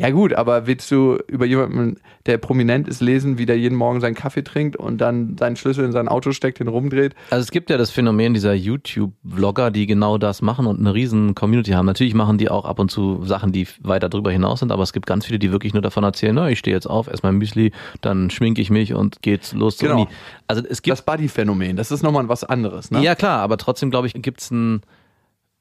[0.00, 4.00] Ja gut, aber willst du über jemanden, der prominent ist, lesen, wie der jeden Morgen
[4.00, 7.16] seinen Kaffee trinkt und dann seinen Schlüssel in sein Auto steckt, den rumdreht?
[7.30, 11.34] Also es gibt ja das Phänomen dieser YouTube-Vlogger, die genau das machen und eine riesen
[11.34, 11.86] Community haben.
[11.86, 14.92] Natürlich machen die auch ab und zu Sachen, die weiter drüber hinaus sind, aber es
[14.92, 17.34] gibt ganz viele, die wirklich nur davon erzählen, na, ich stehe jetzt auf, esse mein
[17.34, 20.02] Müsli, dann schminke ich mich und geht's los zur Genau.
[20.02, 20.10] Uni.
[20.46, 23.02] Also es gibt Das Buddy-Phänomen, das ist nochmal was anderes, ne?
[23.02, 24.82] Ja, klar, aber trotzdem, glaube ich, gibt es einen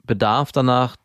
[0.05, 0.95] Bedarf danach,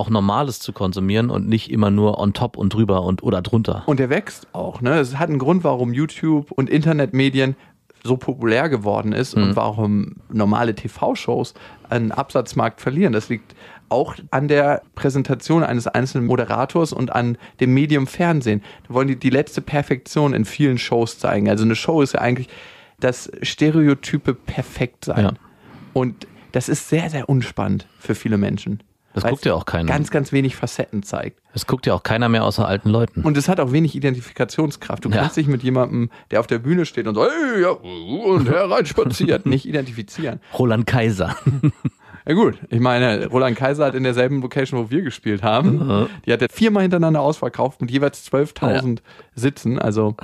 [0.00, 3.82] auch Normales zu konsumieren und nicht immer nur on top und drüber und oder drunter.
[3.86, 4.80] Und der wächst auch.
[4.80, 4.98] Ne?
[4.98, 7.54] Es hat einen Grund, warum YouTube und Internetmedien
[8.02, 11.52] so populär geworden ist und warum normale TV-Shows
[11.90, 13.12] einen Absatzmarkt verlieren.
[13.12, 13.54] Das liegt
[13.90, 18.62] auch an der Präsentation eines einzelnen Moderators und an dem Medium Fernsehen.
[18.88, 21.50] Da wollen die die letzte Perfektion in vielen Shows zeigen.
[21.50, 22.48] Also eine Show ist ja eigentlich
[23.00, 25.24] das stereotype Perfektsein.
[25.24, 25.32] Ja.
[25.92, 28.82] Und das ist sehr, sehr unspannend für viele Menschen.
[29.12, 29.88] Das guckt ja auch keiner.
[29.88, 31.40] Ganz, ganz wenig Facetten zeigt.
[31.52, 33.22] Es guckt ja auch keiner mehr außer alten Leuten.
[33.22, 35.04] Und es hat auch wenig Identifikationskraft.
[35.04, 35.16] Du Ja.
[35.22, 39.46] kannst dich mit jemandem, der auf der Bühne steht und so, hey, ja, und hereinspaziert,
[39.46, 40.40] nicht identifizieren.
[40.58, 41.36] Roland Kaiser.
[42.26, 46.32] Ja gut, ich meine, Roland Kaiser hat in derselben Location, wo wir gespielt haben, die
[46.32, 48.98] hat er viermal hintereinander ausverkauft mit jeweils 12.000
[49.34, 49.78] Sitzen.
[49.78, 50.16] Also,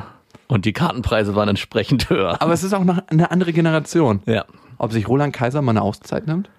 [0.46, 2.40] Und die Kartenpreise waren entsprechend höher.
[2.42, 4.20] aber es ist auch noch eine andere Generation.
[4.26, 4.44] Ja.
[4.76, 6.50] Ob sich Roland Kaiser mal eine Auszeit nimmt?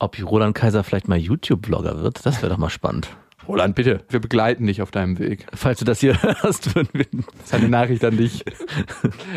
[0.00, 3.08] Ob Roland Kaiser vielleicht mal YouTube-Blogger wird, das wäre doch mal spannend.
[3.48, 4.04] Roland, bitte.
[4.10, 5.46] Wir begleiten dich auf deinem Weg.
[5.54, 7.06] Falls du das hier hörst, würden wir.
[7.12, 8.44] Das ist eine Nachricht an dich.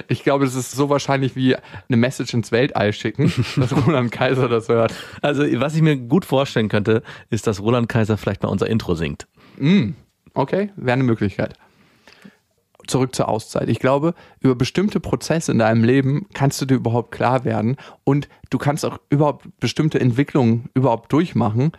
[0.09, 4.49] Ich glaube, das ist so wahrscheinlich wie eine Message ins Weltall schicken, dass Roland Kaiser
[4.49, 4.93] das hört.
[5.21, 8.95] Also, was ich mir gut vorstellen könnte, ist, dass Roland Kaiser vielleicht mal unser Intro
[8.95, 9.27] singt.
[10.33, 11.53] Okay, wäre eine Möglichkeit.
[12.87, 13.69] Zurück zur Auszeit.
[13.69, 18.29] Ich glaube, über bestimmte Prozesse in deinem Leben kannst du dir überhaupt klar werden und
[18.49, 21.71] du kannst auch überhaupt bestimmte Entwicklungen überhaupt durchmachen,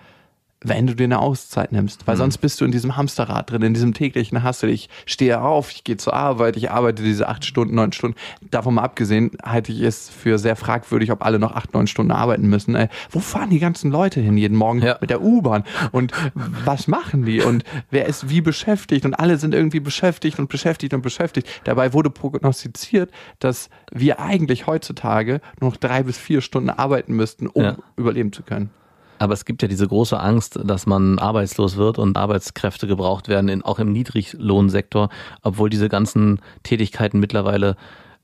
[0.64, 2.06] wenn du dir eine Auszeit nimmst.
[2.06, 4.70] Weil sonst bist du in diesem Hamsterrad drin, in diesem täglichen Hassel.
[4.70, 8.16] Ich stehe auf, ich gehe zur Arbeit, ich arbeite diese acht Stunden, neun Stunden.
[8.50, 12.12] Davon mal abgesehen, halte ich es für sehr fragwürdig, ob alle noch acht, neun Stunden
[12.12, 12.74] arbeiten müssen.
[12.74, 14.98] Ey, wo fahren die ganzen Leute hin jeden Morgen Ja.
[15.00, 15.64] mit der U-Bahn?
[15.90, 17.40] Und was machen die?
[17.40, 19.04] Und wer ist wie beschäftigt?
[19.04, 21.48] Und alle sind irgendwie beschäftigt und beschäftigt und beschäftigt.
[21.64, 27.46] Dabei wurde prognostiziert, dass wir eigentlich heutzutage nur noch drei bis vier Stunden arbeiten müssten,
[27.48, 27.76] um Ja.
[27.96, 28.70] überleben zu können.
[29.22, 33.48] Aber es gibt ja diese große Angst, dass man arbeitslos wird und Arbeitskräfte gebraucht werden,
[33.48, 35.10] in, auch im Niedriglohnsektor,
[35.42, 37.76] obwohl diese ganzen Tätigkeiten mittlerweile,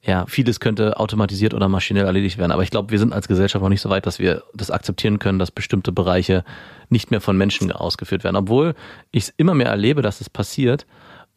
[0.02, 2.50] ja, vieles könnte automatisiert oder maschinell erledigt werden.
[2.50, 5.20] Aber ich glaube, wir sind als Gesellschaft noch nicht so weit, dass wir das akzeptieren
[5.20, 6.42] können, dass bestimmte Bereiche
[6.88, 8.34] nicht mehr von Menschen ausgeführt werden.
[8.34, 8.74] Obwohl
[9.12, 10.84] ich es immer mehr erlebe, dass es passiert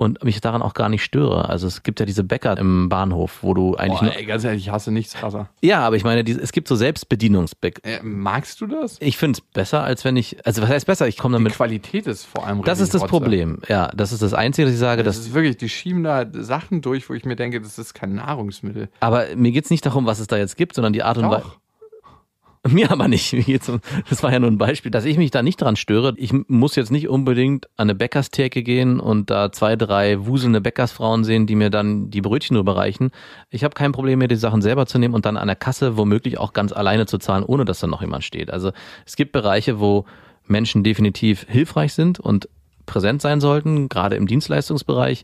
[0.02, 1.48] und mich daran auch gar nicht störe.
[1.48, 4.44] Also es gibt ja diese Bäcker im Bahnhof, wo du eigentlich Boah, nur, ey, ganz
[4.44, 5.50] ehrlich, ich hasse nichts krasser.
[5.62, 7.82] ja, aber ich meine, es gibt so Selbstbedienungsbäcker.
[7.84, 8.98] Äh, magst du das?
[9.00, 11.08] Ich finde es besser, als wenn ich, also was heißt besser?
[11.08, 13.12] Ich komme Die damit Qualität ist vor allem Das ist das Rotze.
[13.12, 13.60] Problem.
[13.70, 16.82] Ja, das ist das Einzige, dass ich sage, Das ist wirklich, die schieben da Sachen
[16.82, 18.90] durch, wo ich mir denke, das ist kein Nahrungsmittel.
[19.02, 21.46] aber mir geht's nicht darum, was es da jetzt gibt, sondern die Art und Weise.
[22.70, 23.36] Mir aber nicht.
[24.10, 26.14] Das war ja nur ein Beispiel, dass ich mich da nicht dran störe.
[26.18, 31.24] Ich muss jetzt nicht unbedingt an eine Bäckerstheke gehen und da zwei, drei wuselnde Bäckersfrauen
[31.24, 33.10] sehen, die mir dann die Brötchen überreichen.
[33.50, 35.98] Ich habe kein Problem, mir die Sachen selber zu nehmen und dann an der Kasse
[35.98, 38.52] womöglich auch ganz alleine zu zahlen, ohne dass da noch jemand steht.
[38.52, 38.72] Also
[39.08, 40.06] es gibt Bereiche, wo
[40.46, 42.48] Menschen definitiv hilfreich sind und
[42.86, 45.24] präsent sein sollten, gerade im Dienstleistungsbereich.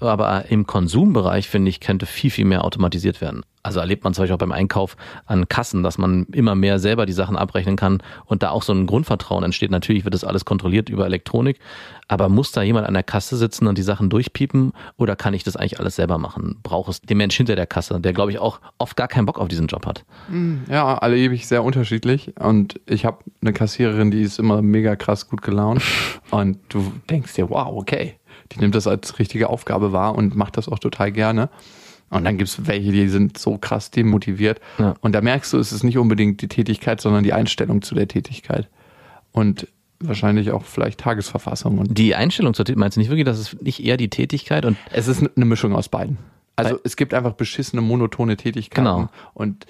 [0.00, 3.42] Aber im Konsumbereich, finde ich, könnte viel, viel mehr automatisiert werden.
[3.62, 7.06] Also erlebt man zum Beispiel auch beim Einkauf an Kassen, dass man immer mehr selber
[7.06, 9.70] die Sachen abrechnen kann und da auch so ein Grundvertrauen entsteht.
[9.70, 11.58] Natürlich wird das alles kontrolliert über Elektronik,
[12.06, 15.44] aber muss da jemand an der Kasse sitzen und die Sachen durchpiepen oder kann ich
[15.44, 16.56] das eigentlich alles selber machen?
[16.62, 19.38] Braucht es den Mensch hinter der Kasse, der, glaube ich, auch oft gar keinen Bock
[19.38, 20.04] auf diesen Job hat.
[20.70, 22.32] Ja, alle ewig sehr unterschiedlich.
[22.38, 25.82] Und ich habe eine Kassiererin, die ist immer mega krass gut gelaunt.
[26.30, 28.17] Und du denkst dir, wow, okay.
[28.52, 31.48] Die nimmt das als richtige Aufgabe wahr und macht das auch total gerne.
[32.10, 34.60] Und dann gibt es welche, die sind so krass demotiviert.
[34.78, 34.94] Ja.
[35.00, 38.08] Und da merkst du, es ist nicht unbedingt die Tätigkeit, sondern die Einstellung zu der
[38.08, 38.68] Tätigkeit.
[39.32, 39.68] Und
[40.00, 41.78] wahrscheinlich auch vielleicht Tagesverfassung.
[41.78, 44.64] Und Die Einstellung zur Tätigkeit, meinst du nicht wirklich, dass es nicht eher die Tätigkeit
[44.64, 46.18] und es ist eine Mischung aus beiden.
[46.56, 48.84] Also es gibt einfach beschissene, monotone Tätigkeiten.
[48.84, 49.08] Genau.
[49.34, 49.66] Und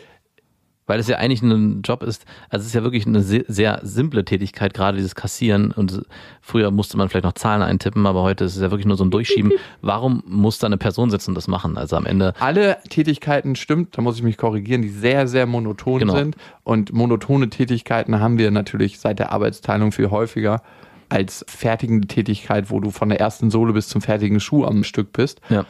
[0.88, 3.79] Weil es ja eigentlich ein Job ist, also es ist ja wirklich eine se- sehr
[3.85, 5.70] simple Tätigkeit, gerade dieses Kassieren.
[5.70, 6.03] Und
[6.42, 9.05] früher musste man vielleicht noch Zahlen eintippen, aber heute ist es ja wirklich nur so
[9.05, 9.53] ein Durchschieben.
[9.83, 11.79] Warum muss da eine Person sitzen und das machen?
[11.79, 16.01] Also am Ende, alle Tätigkeiten stimmt, da muss ich mich korrigieren, die sehr, sehr monoton
[16.01, 16.16] Genau.
[16.16, 16.37] sind.
[16.64, 20.62] Und monotone Tätigkeiten haben wir natürlich seit der Arbeitsteilung viel häufiger
[21.11, 25.12] als fertigende Tätigkeit, wo du von der ersten Sohle bis zum fertigen Schuh am Stück
[25.12, 25.40] bist.
[25.48, 25.64] ja.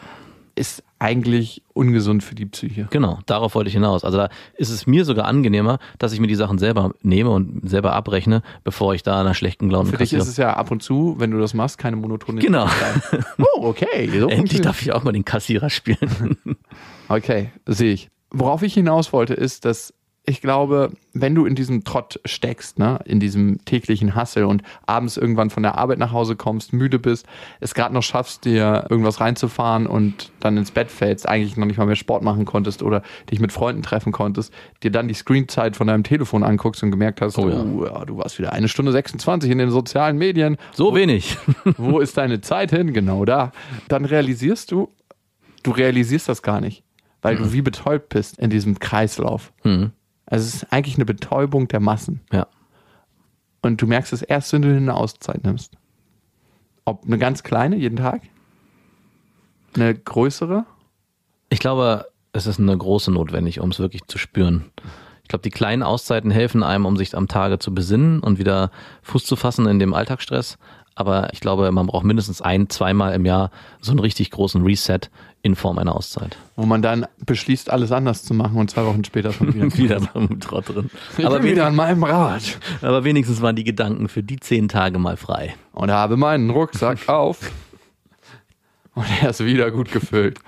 [0.58, 2.88] Ist eigentlich ungesund für die Psyche.
[2.90, 4.04] Genau, darauf wollte ich hinaus.
[4.04, 7.68] Also da ist es mir sogar angenehmer, dass ich mir die Sachen selber nehme und
[7.68, 10.82] selber abrechne, bevor ich da einer schlechten Glauben Für dich ist es ja ab und
[10.82, 12.68] zu, wenn du das machst, keine monotone Genau.
[13.38, 14.10] Oh, okay.
[14.18, 16.36] So Endlich darf ich auch mal den Kassierer spielen.
[17.10, 18.10] Okay, das sehe ich.
[18.30, 19.94] Worauf ich hinaus wollte, ist, dass
[20.28, 25.16] ich glaube, wenn du in diesem Trott steckst, ne, in diesem täglichen Hassel und abends
[25.16, 27.26] irgendwann von der Arbeit nach Hause kommst, müde bist,
[27.60, 31.78] es gerade noch schaffst, dir irgendwas reinzufahren und dann ins Bett fällst, eigentlich noch nicht
[31.78, 35.76] mal mehr Sport machen konntest oder dich mit Freunden treffen konntest, dir dann die Screenzeit
[35.76, 37.62] von deinem Telefon anguckst und gemerkt hast, Oh ja.
[37.62, 41.38] oh, ja, du warst wieder eine Stunde 26 in den sozialen Medien, So wenig.
[41.78, 42.92] wo ist deine Zeit hin?
[42.92, 43.50] Genau da.
[43.88, 44.90] Dann realisierst du,
[45.62, 46.82] du realisierst das gar nicht,
[47.22, 49.52] weil du wie betäubt bist in diesem Kreislauf.
[49.64, 49.92] Mhm.
[50.30, 52.20] Also es ist eigentlich eine Betäubung der Massen.
[52.32, 52.46] Ja.
[53.62, 55.72] Und du merkst es erst, wenn du eine Auszeit nimmst.
[56.84, 58.22] Ob eine ganz kleine jeden Tag,
[59.74, 60.64] eine größere.
[61.50, 64.66] Ich glaube, es ist eine große notwendig, um es wirklich zu spüren.
[65.22, 68.70] Ich glaube, die kleinen Auszeiten helfen einem, um sich am Tage zu besinnen und wieder
[69.02, 70.56] Fuß zu fassen in dem Alltagsstress.
[70.94, 75.00] Aber ich glaube, man braucht mindestens ein, zweimal im Jahr so einen richtig großen Reset
[75.42, 76.36] in Form einer Auszeit.
[76.56, 79.76] wo man dann beschließt, alles anders zu machen und zwei Wochen später schon wieder.
[79.76, 80.90] wieder beim Trott drin.
[81.16, 84.98] Ich Aber, wieder an meinem Rad aber wenigstens waren die Gedanken für die zehn Tage
[84.98, 85.54] mal frei.
[85.72, 87.50] und habe meinen Rucksack auf.
[88.94, 90.40] Und er ist wieder gut gefüllt.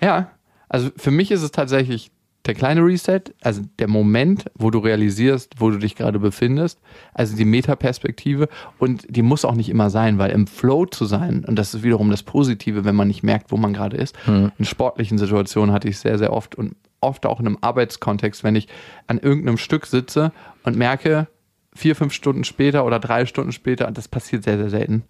[0.00, 0.30] Ja,
[0.68, 2.10] also für mich ist es tatsächlich
[2.46, 6.80] der kleine Reset, also der Moment, wo du realisierst, wo du dich gerade befindest,
[7.14, 8.48] also die Metaperspektive.
[8.78, 11.82] Und die muss auch nicht immer sein, weil im Flow zu sein, und das ist
[11.82, 14.16] wiederum das Positive, wenn man nicht merkt, wo man gerade ist.
[14.58, 18.56] In sportlichen Situationen hatte ich sehr, sehr oft und oft auch in einem Arbeitskontext, wenn
[18.56, 18.68] ich
[19.06, 20.32] an irgendeinem Stück sitze
[20.64, 21.28] und merke,
[21.74, 25.04] vier, fünf Stunden später oder drei Stunden später, und das passiert sehr, sehr selten,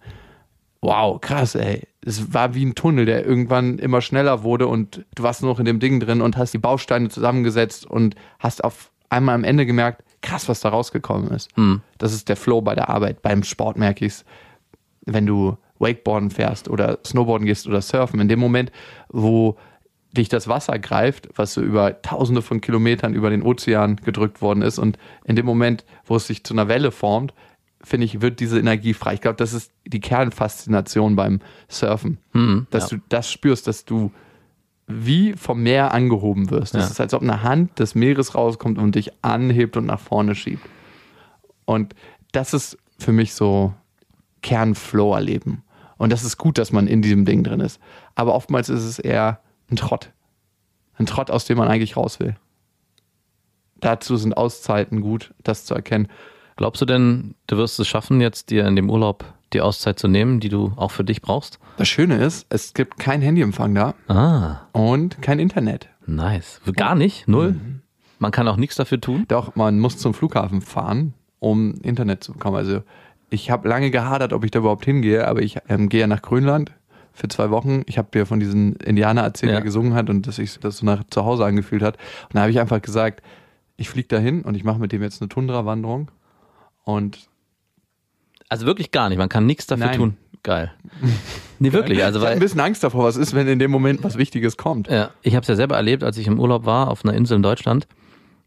[0.83, 1.87] wow, krass, ey.
[2.05, 5.59] Es war wie ein Tunnel, der irgendwann immer schneller wurde und du warst nur noch
[5.59, 9.65] in dem Ding drin und hast die Bausteine zusammengesetzt und hast auf einmal am Ende
[9.65, 11.49] gemerkt, krass, was da rausgekommen ist.
[11.97, 13.21] Das ist der Flow bei der Arbeit.
[13.21, 14.25] Beim Sport merke ich es,
[15.05, 18.19] wenn du Wakeboarden fährst oder Snowboarden gehst oder Surfen.
[18.19, 18.71] In dem Moment,
[19.09, 19.57] wo
[20.11, 24.61] dich das Wasser greift, was so über tausende von Kilometern über den Ozean gedrückt worden
[24.61, 27.33] ist und in dem Moment, wo es sich zu einer Welle formt,
[27.83, 29.13] finde ich, wird diese Energie frei.
[29.15, 32.17] Ich glaube, das ist die Kernfaszination beim Surfen,
[32.71, 34.11] dass du das spürst, dass du
[34.87, 36.73] wie vom Meer angehoben wirst.
[36.75, 36.91] Das Ja.
[36.91, 40.65] ist, als ob eine Hand des Meeres rauskommt und dich anhebt und nach vorne schiebt.
[41.65, 41.95] Und
[42.33, 43.73] das ist für mich so
[44.41, 45.63] Kernflow erleben.
[45.97, 47.79] Und das ist gut, dass man in diesem Ding drin ist.
[48.15, 49.39] Aber oftmals ist es eher
[49.71, 50.11] ein Trott.
[50.97, 52.35] Ein Trott, aus dem man eigentlich raus will.
[53.79, 56.07] Dazu sind Auszeiten gut, das zu erkennen.
[56.55, 60.07] Glaubst du denn, du wirst es schaffen, jetzt dir in dem Urlaub die Auszeit zu
[60.07, 61.59] nehmen, die du auch für dich brauchst?
[61.77, 65.89] Das Schöne ist, es gibt kein Handyempfang da Ah, und kein Internet.
[66.05, 66.61] nice.
[66.75, 67.27] Gar nicht?
[67.27, 67.53] Null?
[67.53, 67.81] Mhm.
[68.19, 69.25] Man kann auch nichts dafür tun?
[69.27, 72.55] Doch, man muss zum Flughafen fahren, um Internet zu bekommen.
[72.55, 72.81] Also
[73.29, 76.21] ich habe lange gehadert, ob ich da überhaupt hingehe, aber ich ähm, gehe ja nach
[76.21, 76.71] Grönland
[77.11, 77.81] für zwei Wochen.
[77.85, 79.57] Ich habe dir von diesen Indianer erzählt, Ja.
[79.57, 81.97] der gesungen hat und dass sich das so nach zu Hause angefühlt hat.
[82.23, 83.21] Und da habe ich einfach gesagt,
[83.75, 86.09] ich fliege dahin und ich mache mit dem jetzt eine Tundra-Wanderung.
[86.83, 87.17] Und
[88.49, 89.17] Also wirklich gar nicht.
[89.17, 89.97] Man kann nichts dafür Nein.
[89.97, 90.17] tun.
[90.43, 90.71] Geil.
[91.59, 92.03] Nee, wirklich.
[92.03, 94.57] Also ich habe ein bisschen Angst davor, was ist, wenn in dem Moment was Wichtiges
[94.57, 94.89] kommt.
[94.89, 97.37] Ja, ich habe es ja selber erlebt, als ich im Urlaub war auf einer Insel
[97.37, 97.87] in Deutschland.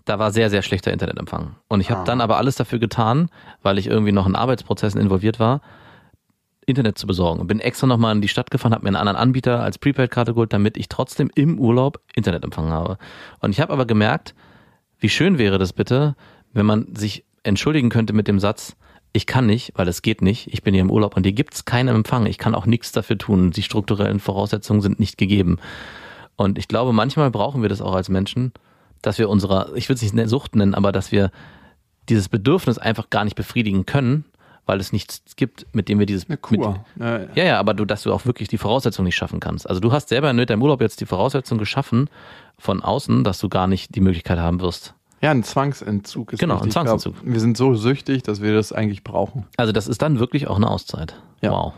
[0.05, 1.57] Da war sehr, sehr schlechter Internetempfang.
[1.69, 2.05] Und ich habe Ah.
[2.05, 3.31] dann aber alles dafür getan,
[3.63, 5.63] weil ich irgendwie noch in Arbeitsprozessen involviert war,
[6.67, 7.41] Internet zu besorgen.
[7.41, 10.35] Und bin extra nochmal in die Stadt gefahren, habe mir einen anderen Anbieter als Prepaid-Karte
[10.35, 12.99] geholt, damit ich trotzdem im Urlaub Internetempfang habe.
[13.41, 14.35] Und ich habe aber gemerkt,
[14.99, 16.15] wie schön wäre das bitte,
[16.53, 18.77] wenn man sich entschuldigen könnte mit dem Satz,
[19.13, 21.65] ich kann nicht, weil es geht nicht, ich bin hier im Urlaub und hier gibt's
[21.65, 25.59] keinen Empfang, ich kann auch nichts dafür tun, die strukturellen Voraussetzungen sind nicht gegeben.
[26.37, 28.53] Und ich glaube, manchmal brauchen wir das auch als Menschen,
[29.01, 31.31] dass wir unserer, ich will es nicht ne- Sucht nennen, aber dass wir
[32.09, 34.27] dieses Bedürfnis einfach gar nicht befriedigen können,
[34.67, 36.85] weil es nichts gibt, mit dem wir dieses Eine Kur.
[36.97, 37.07] Mit,
[37.37, 39.69] ja, ja, aber du, dass du auch wirklich die Voraussetzung nicht schaffen kannst.
[39.69, 42.11] Also du hast selber in deinem Urlaub jetzt die Voraussetzung geschaffen
[42.59, 44.95] von außen, dass du gar nicht die Möglichkeit haben wirst.
[45.27, 46.77] Ja, ein Zwangsentzug ist Genau, ein richtig.
[46.77, 47.33] Ich glaub, Zwangsentzug.
[47.33, 49.45] wir sind so süchtig, dass wir das eigentlich brauchen.
[49.57, 51.21] Also das ist dann wirklich auch eine Auszeit.
[51.41, 51.51] Ja.
[51.51, 51.73] Wow.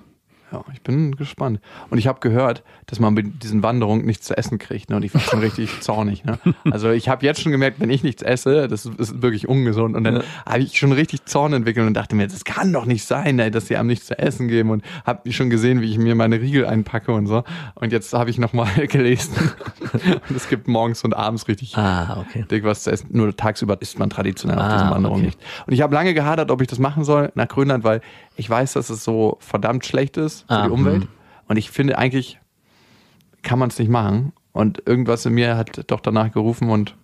[0.51, 1.61] Ja, ich bin gespannt.
[1.91, 4.89] Und ich habe gehört, dass man bei diesen Wanderungen nichts zu essen kriegt.
[4.89, 4.97] Ne?
[4.97, 6.25] Und ich war schon richtig zornig.
[6.25, 6.39] Ne?
[6.71, 9.95] Also ich habe jetzt schon gemerkt, wenn ich nichts esse, das ist wirklich ungesund.
[9.95, 10.23] Und dann Ja.
[10.47, 13.51] habe ich schon richtig Zorn entwickelt und dachte mir, das kann doch nicht sein, ey,
[13.51, 14.71] dass sie einem nichts zu essen geben.
[14.71, 17.45] Und habe schon gesehen, wie ich mir meine Riegel einpacke und so.
[17.75, 19.35] Und jetzt habe ich nochmal gelesen.
[20.31, 22.47] und es gibt morgens und abends richtig Ah, okay.
[22.51, 23.09] dick was zu essen.
[23.13, 25.27] Nur tagsüber isst man traditionell auf Ah, diesen Wanderungen okay.
[25.27, 25.41] nicht.
[25.67, 28.01] Und ich habe lange gehadert, ob ich das machen soll nach Grönland, weil
[28.37, 31.03] ich weiß, dass es so verdammt schlecht ist für Ah, die Umwelt.
[31.03, 31.09] hm.
[31.49, 32.39] Und ich finde eigentlich,
[33.43, 34.33] kann man es nicht machen.
[34.53, 36.95] Und irgendwas in mir hat doch danach gerufen und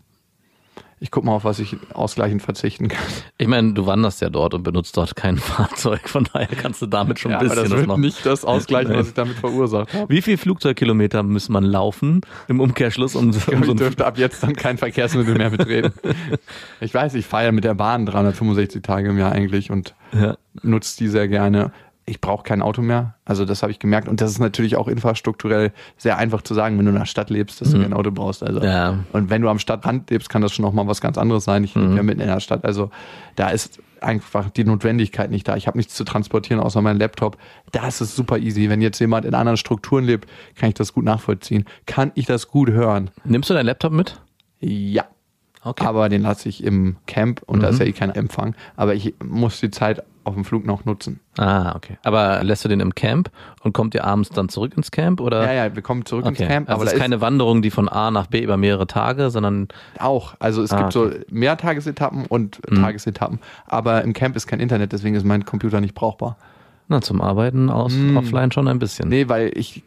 [1.01, 3.05] ich guck mal, auf was ich ausgleichend verzichten kann.
[3.37, 6.87] Ich meine, du wanderst ja dort und benutzt dort kein Fahrzeug, von daher kannst du
[6.87, 7.97] damit schon ein aber bisschen das das wird noch.
[7.99, 10.09] nicht das ausgleichen, was ich damit verursacht habe.
[10.13, 14.17] Wie viel Flugzeugkilometer muss man laufen im Umkehrschluss, um, so- um Ich so dürfte ab
[14.19, 15.93] jetzt dann kein Verkehrsmittel mehr betreten.
[16.81, 20.37] Ich weiß, ich fahre ja mit der Bahn 365 Tage im Jahr eigentlich und Ja.
[20.63, 21.73] nutze die sehr gerne.
[22.07, 23.15] Ich brauche kein Auto mehr.
[23.25, 24.09] Also das habe ich gemerkt.
[24.09, 27.31] Und das ist natürlich auch infrastrukturell sehr einfach zu sagen, wenn du in der Stadt
[27.31, 28.43] lebst, dass du kein Auto brauchst.
[28.43, 28.99] Also Ja.
[29.13, 31.65] und wenn du am Stadtrand lebst, kann das schon noch mal was ganz anderes sein.
[31.65, 32.65] Ich lebe ja mitten in der Stadt.
[32.67, 32.91] Also
[33.37, 35.57] da ist einfach die Notwendigkeit nicht da.
[35.57, 37.39] Ich habe nichts zu transportieren außer meinen Laptop.
[37.73, 38.69] Da ist super easy.
[38.69, 41.65] Wenn jetzt jemand in anderen Strukturen lebt, kann ich das gut nachvollziehen.
[41.87, 43.11] Kann ich das gut hören?
[43.25, 44.21] Nimmst du deinen Laptop mit?
[44.61, 45.05] Ja.
[45.63, 45.87] Okay.
[45.87, 48.55] Aber den lasse ich im Camp und da ist ja eh kein Empfang.
[48.77, 51.21] Aber ich muss die Zeit auf dem Flug noch nutzen.
[51.39, 51.99] Ah, okay.
[52.03, 53.31] Aber lässt du den im Camp
[53.63, 55.45] und kommt ihr abends dann zurück ins Camp oder?
[55.47, 56.43] Ja, ja, wir kommen zurück Okay.
[56.43, 56.69] ins Camp.
[56.69, 59.69] also aber es ist keine Wanderung, die von A nach B über mehrere Tage, sondern
[59.99, 60.35] auch.
[60.39, 63.39] Also es Ah, gibt so Mehrtagesetappen und Tagesetappen.
[63.67, 66.37] Aber im Camp ist kein Internet, deswegen ist mein Computer nicht brauchbar.
[66.89, 69.09] na, zum Arbeiten aus offline schon ein bisschen.
[69.09, 69.83] Nee, weil ich,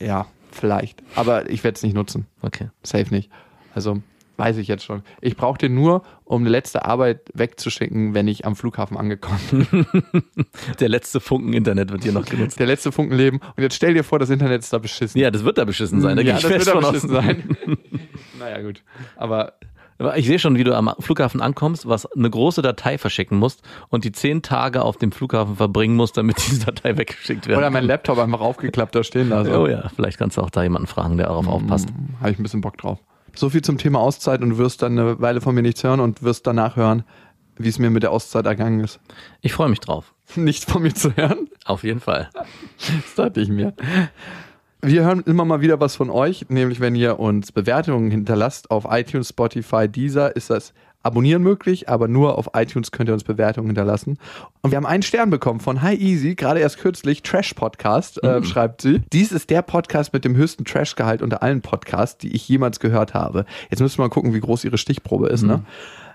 [0.00, 1.02] ja, vielleicht.
[1.16, 2.26] Aber ich werde es nicht nutzen.
[2.42, 2.68] Okay.
[2.82, 3.30] Safe nicht.
[3.74, 3.98] Also
[4.40, 5.02] weiß ich jetzt schon.
[5.20, 9.38] Ich brauche den nur, um eine letzte Arbeit wegzuschicken, wenn ich am Flughafen angekommen
[9.70, 9.86] bin.
[10.80, 12.58] Der letzte Funken Internet wird hier noch genutzt.
[12.58, 13.40] Der letzte Funkenleben.
[13.56, 15.20] Und jetzt stell dir vor, das Internet ist da beschissen.
[15.20, 16.16] Ja, das wird da beschissen sein.
[16.16, 16.86] Da ja, das wird da aus.
[16.88, 17.56] beschissen sein.
[18.38, 18.82] naja, gut.
[19.16, 19.52] Aber
[19.98, 23.62] Aber Ich sehe schon, wie du am Flughafen ankommst, was eine große Datei verschicken musst
[23.90, 27.58] und die zehn Tage auf dem Flughafen verbringen musst, damit diese Datei weggeschickt wird.
[27.58, 29.52] oder mein Laptop einfach aufgeklappt da stehen lassen.
[29.52, 31.88] Oh ja, vielleicht kannst du auch da jemanden fragen, der darauf aufpasst.
[32.20, 32.98] Habe ich ein bisschen Bock drauf.
[33.34, 36.00] So viel zum Thema Auszeit und du wirst dann eine Weile von mir nichts hören
[36.00, 37.04] und wirst danach hören,
[37.56, 39.00] wie es mir mit der Auszeit ergangen ist.
[39.40, 40.14] Ich freue mich drauf.
[40.36, 41.48] Nichts von mir zu hören?
[41.64, 42.30] Auf jeden Fall.
[42.78, 43.74] Das dachte ich mir.
[44.82, 48.86] Wir hören immer mal wieder was von euch, nämlich wenn ihr uns Bewertungen hinterlasst auf
[48.88, 53.68] iTunes, Spotify, Deezer, ist das Abonnieren möglich, aber nur auf iTunes könnt ihr uns Bewertungen
[53.68, 54.18] hinterlassen.
[54.60, 58.44] Und wir haben einen Stern bekommen von Hi Easy, gerade erst kürzlich, Trash Podcast, äh,
[58.44, 59.00] schreibt sie.
[59.12, 63.14] Dies ist der Podcast mit dem höchsten Trash-Gehalt unter allen Podcasts, die ich jemals gehört
[63.14, 63.46] habe.
[63.70, 65.64] Jetzt müssen wir mal gucken, wie groß ihre Stichprobe ist, ne?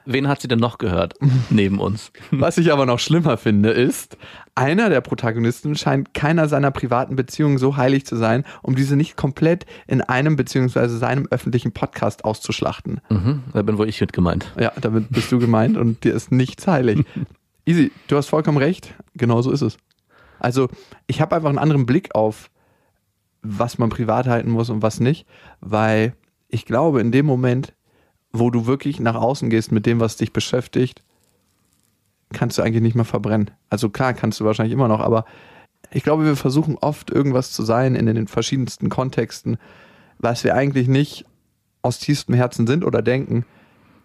[0.06, 1.16] Wen hat sie denn noch gehört
[1.50, 2.12] neben uns?
[2.32, 4.18] Was ich aber noch schlimmer finde, ist,
[4.54, 9.18] einer der Protagonisten scheint keiner seiner privaten Beziehungen so heilig zu sein, um diese nicht
[9.18, 13.02] komplett in einem beziehungsweise seinem öffentlichen Podcast auszuschlachten.
[13.10, 14.54] Mhm, da bin wohl ich mit gemeint.
[14.60, 17.04] Ja, damit bist du gemeint und dir ist nichts heilig.
[17.66, 18.94] Easy, du hast vollkommen recht.
[19.16, 19.78] Genau so ist es.
[20.40, 20.70] Also,
[21.08, 22.52] ich habe einfach einen anderen Blick auf,
[23.42, 25.26] was man privat halten muss und was nicht,
[25.62, 26.14] weil
[26.48, 27.74] ich glaube, in dem Moment,
[28.40, 31.04] wo du wirklich nach außen gehst mit dem, was dich beschäftigt,
[32.34, 33.52] kannst du eigentlich nicht mehr verbrennen.
[33.70, 35.26] Also klar, kannst du wahrscheinlich immer noch, aber
[35.92, 39.58] ich glaube, wir versuchen oft irgendwas zu sein in den verschiedensten Kontexten,
[40.18, 41.26] was wir eigentlich nicht
[41.82, 43.46] aus tiefstem Herzen sind oder denken,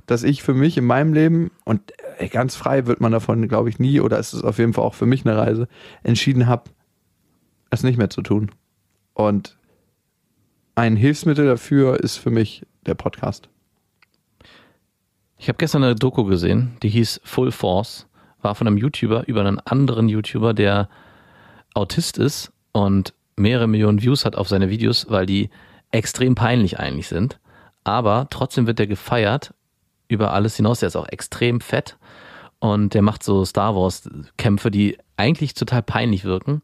[0.07, 3.69] dass ich für mich in meinem Leben, und äh, ganz frei wird man davon, glaube
[3.69, 5.69] ich, nie, oder es ist auf jeden Fall auch für mich eine Reise,
[6.03, 6.71] entschieden habe,
[7.71, 8.51] es nicht mehr zu tun.
[9.15, 9.57] Und
[10.75, 13.49] ein Hilfsmittel dafür ist für mich der Podcast.
[15.43, 18.07] Ich habe gestern eine Doku gesehen, die hieß Full Force,
[18.43, 20.91] war von einem YouTuber über einen anderen YouTuber, der
[21.73, 25.49] Autist ist und mehrere Millionen Views hat auf seine Videos, weil die
[25.93, 27.41] extrem peinlich eigentlich sind.
[27.85, 29.55] Aber trotzdem wird der gefeiert
[30.09, 30.81] über alles hinaus.
[30.81, 31.97] Der ist auch extrem fett
[32.59, 36.61] und der macht so Star Wars Kämpfe, die eigentlich total peinlich wirken.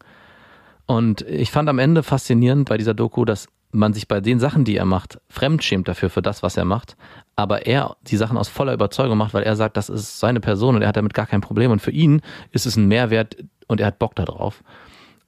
[0.85, 4.63] Und ich fand am Ende faszinierend bei dieser Doku, dass man sich bei den Sachen,
[4.63, 6.95] die er macht, fremdschämt dafür, für das, was er macht.
[7.35, 10.75] Aber er die Sachen aus voller Überzeugung macht, weil er sagt, das ist seine Person
[10.75, 11.71] und er hat damit gar kein Problem.
[11.71, 14.63] Und für ihn ist es ein Mehrwert und er hat Bock darauf.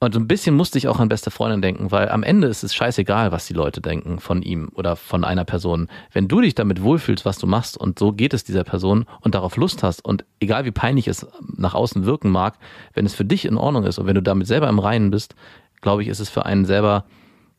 [0.01, 2.63] Und so ein bisschen musste ich auch an beste Freundin denken, weil am Ende ist
[2.63, 5.89] es scheißegal, was die Leute denken von ihm oder von einer Person.
[6.13, 9.35] Wenn du dich damit wohlfühlst, was du machst und so geht es dieser Person und
[9.35, 12.57] darauf Lust hast und egal wie peinlich es nach außen wirken mag,
[12.93, 15.35] wenn es für dich in Ordnung ist und wenn du damit selber im Reinen bist,
[15.81, 17.03] glaube ich, ist es für einen selber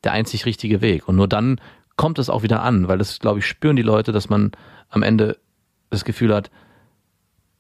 [0.05, 1.09] der einzig richtige Weg.
[1.09, 1.61] Und nur dann
[1.97, 4.53] kommt es auch wieder an, weil das, glaube ich, spüren die Leute, dass man
[4.89, 5.39] am Ende
[5.91, 6.51] das Gefühl hat,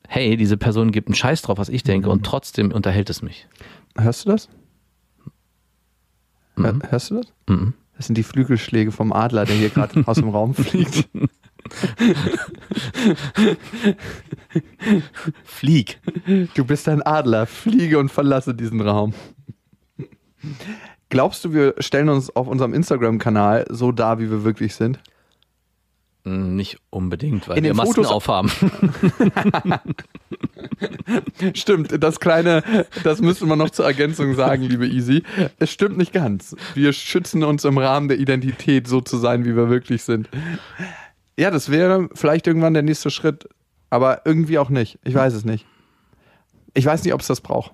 [0.09, 3.47] hey, diese Person gibt einen Scheiß drauf, was ich denke und trotzdem unterhält es mich.
[3.97, 4.49] Hörst du das?
[6.57, 7.33] Hör- Hörst du das?
[7.49, 7.75] Mhm.
[7.97, 11.09] Das sind die Flügelschläge vom Adler, der hier gerade aus dem Raum fliegt.
[15.45, 16.01] Flieg.
[16.55, 19.15] Du bist ein Adler, fliege und verlasse diesen Raum.
[21.11, 24.99] Glaubst du, wir stellen uns auf unserem Instagram-Kanal so dar, wie wir wirklich sind?
[26.25, 28.51] Hm, Nicht unbedingt, weil In wir Masken Fotos- aufhaben.
[31.55, 32.63] Stimmt, das kleine,
[33.03, 35.23] das müsste man noch zur Ergänzung sagen, liebe Easy.
[35.59, 36.55] Es stimmt nicht ganz.
[36.75, 40.29] Wir schützen uns im Rahmen der Identität, so zu sein, wie wir wirklich sind.
[41.39, 43.49] Ja, das wäre vielleicht irgendwann der nächste Schritt,
[43.89, 44.99] aber irgendwie auch nicht.
[45.05, 45.67] Ich weiß es nicht.
[46.75, 47.73] Ich weiß nicht, ob es das braucht.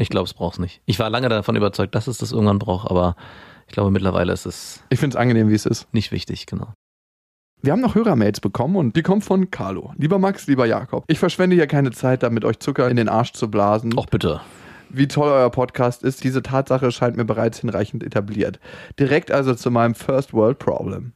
[0.00, 0.80] Ich glaube, es braucht's nicht.
[0.86, 3.16] Ich war lange davon überzeugt, dass es das irgendwann braucht, aber
[3.66, 5.92] ich glaube, mittlerweile ist es Ich finde es angenehm, wie es ist.
[5.92, 6.72] nicht wichtig, genau.
[7.60, 9.92] Wir haben noch Hörermails bekommen und die kommen von Carlo.
[9.96, 11.02] Lieber Max, lieber Jakob.
[11.08, 13.98] Ich verschwende hier keine Zeit damit, euch Zucker in den Arsch zu blasen.
[13.98, 14.40] Och bitte.
[14.90, 18.60] Wie toll euer Podcast ist, diese Tatsache scheint mir bereits hinreichend etabliert.
[18.98, 21.12] Direkt also zu meinem First World Problem.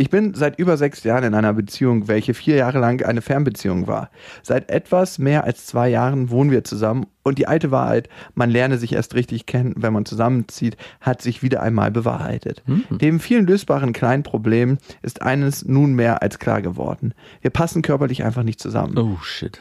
[0.00, 3.86] Ich bin seit über sechs Jahren in einer Beziehung, welche vier Jahre lang eine Fernbeziehung
[3.86, 4.08] war.
[4.42, 8.78] Seit etwas mehr als zwei Jahren wohnen wir zusammen und die alte Wahrheit, man lerne
[8.78, 12.62] sich erst richtig kennen, wenn man zusammenzieht, hat sich wieder einmal bewahrheitet.
[12.88, 17.12] Dem vielen lösbaren kleinen Problem ist eines nun mehr als klar geworden.
[17.42, 18.96] Wir passen körperlich einfach nicht zusammen.
[18.96, 19.60] Oh shit.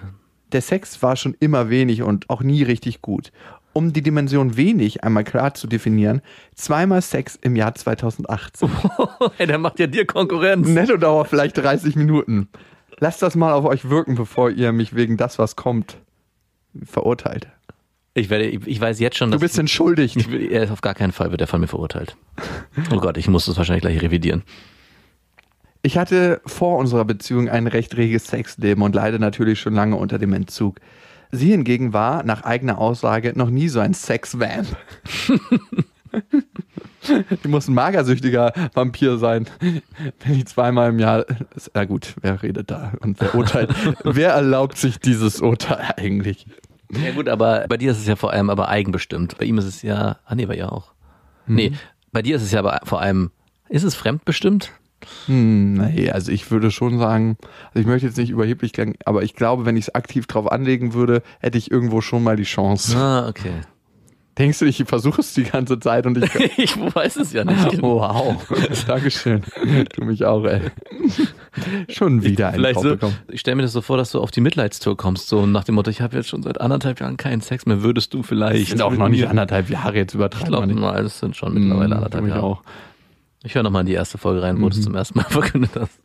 [0.53, 3.33] Der Sex war schon immer wenig und auch nie richtig gut.
[3.73, 6.21] Um die Dimension wenig einmal klar zu definieren,
[6.55, 8.69] zweimal Sex im Jahr 2018.
[9.37, 10.67] hey, der macht ja dir Konkurrenz.
[10.67, 12.49] Nettodauer vielleicht 30 Minuten.
[12.99, 15.97] Lasst das mal auf euch wirken, bevor ihr mich wegen das, was kommt,
[16.83, 17.47] verurteilt.
[18.13, 20.17] Ich werde, ich, ich weiß jetzt schon, Du dass bist entschuldigt.
[20.17, 22.17] ich, er ist auf gar keinen Fall wird er von mir verurteilt.
[22.91, 24.43] Oh Gott, ich muss das wahrscheinlich gleich revidieren.
[25.81, 30.19] Ich hatte vor unserer Beziehung ein recht reges Sexleben und leide natürlich schon lange unter
[30.19, 30.79] dem Entzug.
[31.31, 34.67] Sie hingegen war, nach eigener Aussage, noch nie so ein Sex-Vamp.
[37.43, 41.25] Die muss ein magersüchtiger Vampir sein, wenn die zweimal im Jahr.
[41.73, 43.73] Na gut, wer redet da und wer urteilt?
[44.03, 46.45] wer erlaubt sich dieses Urteil eigentlich?
[46.91, 49.37] Ja gut, aber bei dir ist es ja vor allem aber eigenbestimmt.
[49.37, 50.93] Bei ihm ist es ja, ah nee, bei ihr auch.
[51.47, 51.73] Nee,
[52.11, 53.31] bei dir ist es ja aber vor allem,
[53.69, 54.71] ist es fremdbestimmt?
[55.27, 57.37] Hm, nee, also ich würde schon sagen,
[57.69, 60.51] also ich möchte jetzt nicht überheblich klingen, aber ich glaube, wenn ich es aktiv drauf
[60.51, 62.97] anlegen würde, hätte ich irgendwo schon mal die Chance.
[62.97, 63.53] Ah, okay.
[64.37, 66.29] Denkst du, ich versuche es die ganze Zeit und ich.
[66.57, 67.81] Ich weiß es ja nicht.
[67.81, 68.37] wow.
[68.87, 69.41] Dankeschön.
[69.95, 70.61] Du mich auch, ey.
[71.89, 73.15] Schon wieder ein Vielleicht Korb so, bekommen.
[73.29, 75.75] ich stelle mir das so vor, dass du auf die Mitleidstour kommst, so nach dem
[75.75, 78.61] Motto, ich habe jetzt schon seit anderthalb Jahren keinen Sex mehr, würdest du vielleicht.
[78.61, 80.49] Ich sind auch noch nicht anderthalb Jahre jetzt Ich übertreiben.
[80.49, 82.43] glaube mal, das sind schon mittlerweile Hm, anderthalb Jahre.
[82.43, 82.61] auch.
[83.43, 85.71] Ich höre nochmal in die erste Folge rein, wo du es zum ersten Mal verkündet
[85.75, 85.99] hast.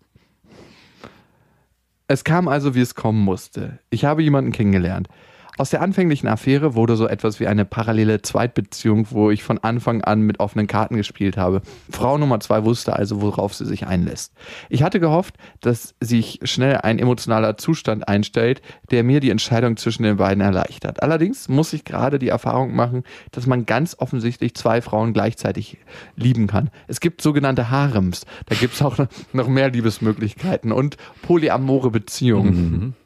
[2.06, 3.78] Es kam also, wie es kommen musste.
[3.90, 5.08] Ich habe jemanden kennengelernt.
[5.56, 10.02] Aus der anfänglichen Affäre wurde so etwas wie eine parallele Zweitbeziehung, wo ich von Anfang
[10.02, 11.62] an mit offenen Karten gespielt habe.
[11.90, 14.32] Frau Nummer zwei wusste also, worauf sie sich einlässt.
[14.68, 20.02] Ich hatte gehofft, dass sich schnell ein emotionaler Zustand einstellt, der mir die Entscheidung zwischen
[20.02, 21.04] den beiden erleichtert.
[21.04, 25.78] Allerdings muss ich gerade die Erfahrung machen, dass man ganz offensichtlich zwei Frauen gleichzeitig
[26.16, 26.70] lieben kann.
[26.88, 28.26] Es gibt sogenannte Harems.
[28.46, 28.98] Da gibt es auch
[29.32, 32.96] noch mehr Liebesmöglichkeiten und polyamore Beziehungen.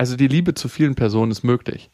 [0.00, 1.90] Also die Liebe zu vielen Personen ist möglich.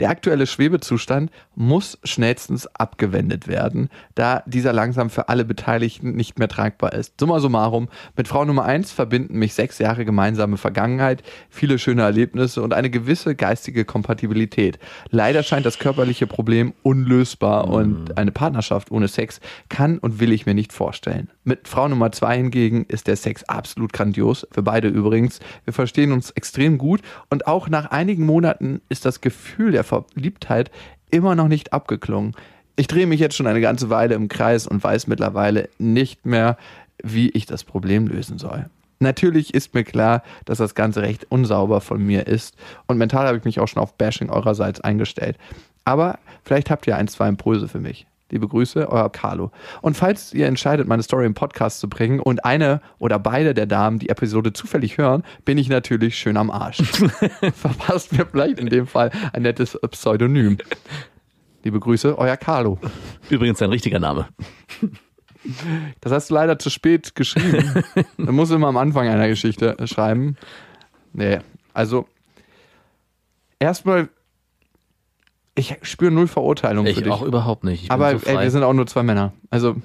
[0.00, 6.48] Der aktuelle Schwebezustand muss schnellstens abgewendet werden, da dieser langsam für alle Beteiligten nicht mehr
[6.48, 7.18] tragbar ist.
[7.18, 7.88] Summa summarum,
[8.18, 12.90] mit Frau Nummer eins verbinden mich sechs Jahre gemeinsame Vergangenheit, viele schöne Erlebnisse und eine
[12.90, 14.78] gewisse geistige Kompatibilität.
[15.08, 19.40] Leider scheint das körperliche Problem unlösbar und eine Partnerschaft ohne Sex
[19.70, 21.30] kann und will ich mir nicht vorstellen.
[21.48, 25.40] Mit Frau Nummer zwei hingegen ist der Sex absolut grandios, für beide übrigens.
[25.64, 30.70] Wir verstehen uns extrem gut und auch nach einigen Monaten ist das Gefühl der Verliebtheit
[31.10, 32.34] immer noch nicht abgeklungen.
[32.76, 36.58] Ich drehe mich jetzt schon eine ganze Weile im Kreis und weiß mittlerweile nicht mehr,
[37.02, 38.66] wie ich das Problem lösen soll.
[38.98, 43.38] Natürlich ist mir klar, dass das Ganze recht unsauber von mir ist und mental habe
[43.38, 45.38] ich mich auch schon auf Bashing eurerseits eingestellt.
[45.86, 48.06] Aber vielleicht habt ihr ein, zwei Impulse für mich.
[48.30, 49.50] Liebe Grüße, euer Carlo.
[49.80, 53.64] Und falls ihr entscheidet, meine Story im Podcast zu bringen und eine oder beide der
[53.64, 56.78] Damen die Episode zufällig hören, bin ich natürlich schön am Arsch.
[57.54, 60.58] Verpasst mir vielleicht in dem Fall ein nettes Pseudonym.
[61.64, 62.78] Liebe Grüße, euer Carlo.
[63.30, 64.28] Übrigens dein richtiger Name.
[66.00, 67.82] Das hast du leider zu spät geschrieben.
[68.18, 70.36] Man muss immer am Anfang einer Geschichte schreiben.
[71.12, 71.38] Nee,
[71.72, 72.06] also
[73.58, 74.10] erstmal,
[75.58, 77.10] ich spüre null Verurteilung für Ich dich.
[77.12, 77.84] auch überhaupt nicht.
[77.84, 79.32] Ich Aber ey, wir sind auch nur zwei Männer.
[79.50, 79.76] Also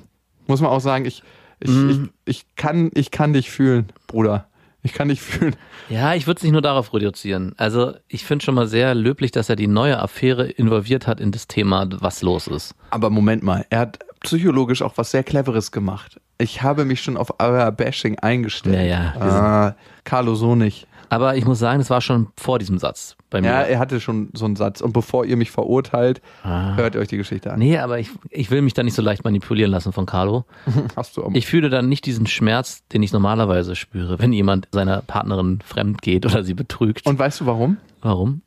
[0.48, 1.24] muss man auch sagen, ich,
[1.60, 2.12] ich, Mhm.
[2.26, 4.48] ich, ich, kann, ich kann dich fühlen, Bruder.
[4.86, 5.56] Ich kann dich fühlen.
[5.90, 7.54] Ja, ich würde es nicht nur darauf reduzieren.
[7.58, 11.32] Also ich finde schon mal sehr löblich, dass er die neue Affäre involviert hat in
[11.32, 12.76] das Thema, was los ist.
[12.90, 16.20] Aber Moment mal, er hat psychologisch auch was sehr Cleveres gemacht.
[16.38, 18.76] Ich habe mich schon auf euer Bashing eingestellt.
[18.76, 20.88] Ja, ja, Ah, Carlo so nicht.
[21.14, 23.48] Aber ich muss sagen, das war schon vor diesem Satz bei mir.
[23.48, 24.82] Ja, er hatte schon so einen Satz.
[24.82, 26.76] Und bevor ihr mich verurteilt, Ah.
[26.76, 27.60] hört ihr euch die Geschichte an.
[27.60, 30.46] Nee, aber ich, ich will mich da nicht so leicht manipulieren lassen von Carlo.
[30.96, 34.68] Hast du auch Ich fühle dann nicht diesen Schmerz, den ich normalerweise spüre, wenn jemand
[34.72, 37.06] seiner Partnerin fremd geht oder sie betrügt.
[37.06, 37.78] Und weißt du warum?
[38.02, 38.42] Warum?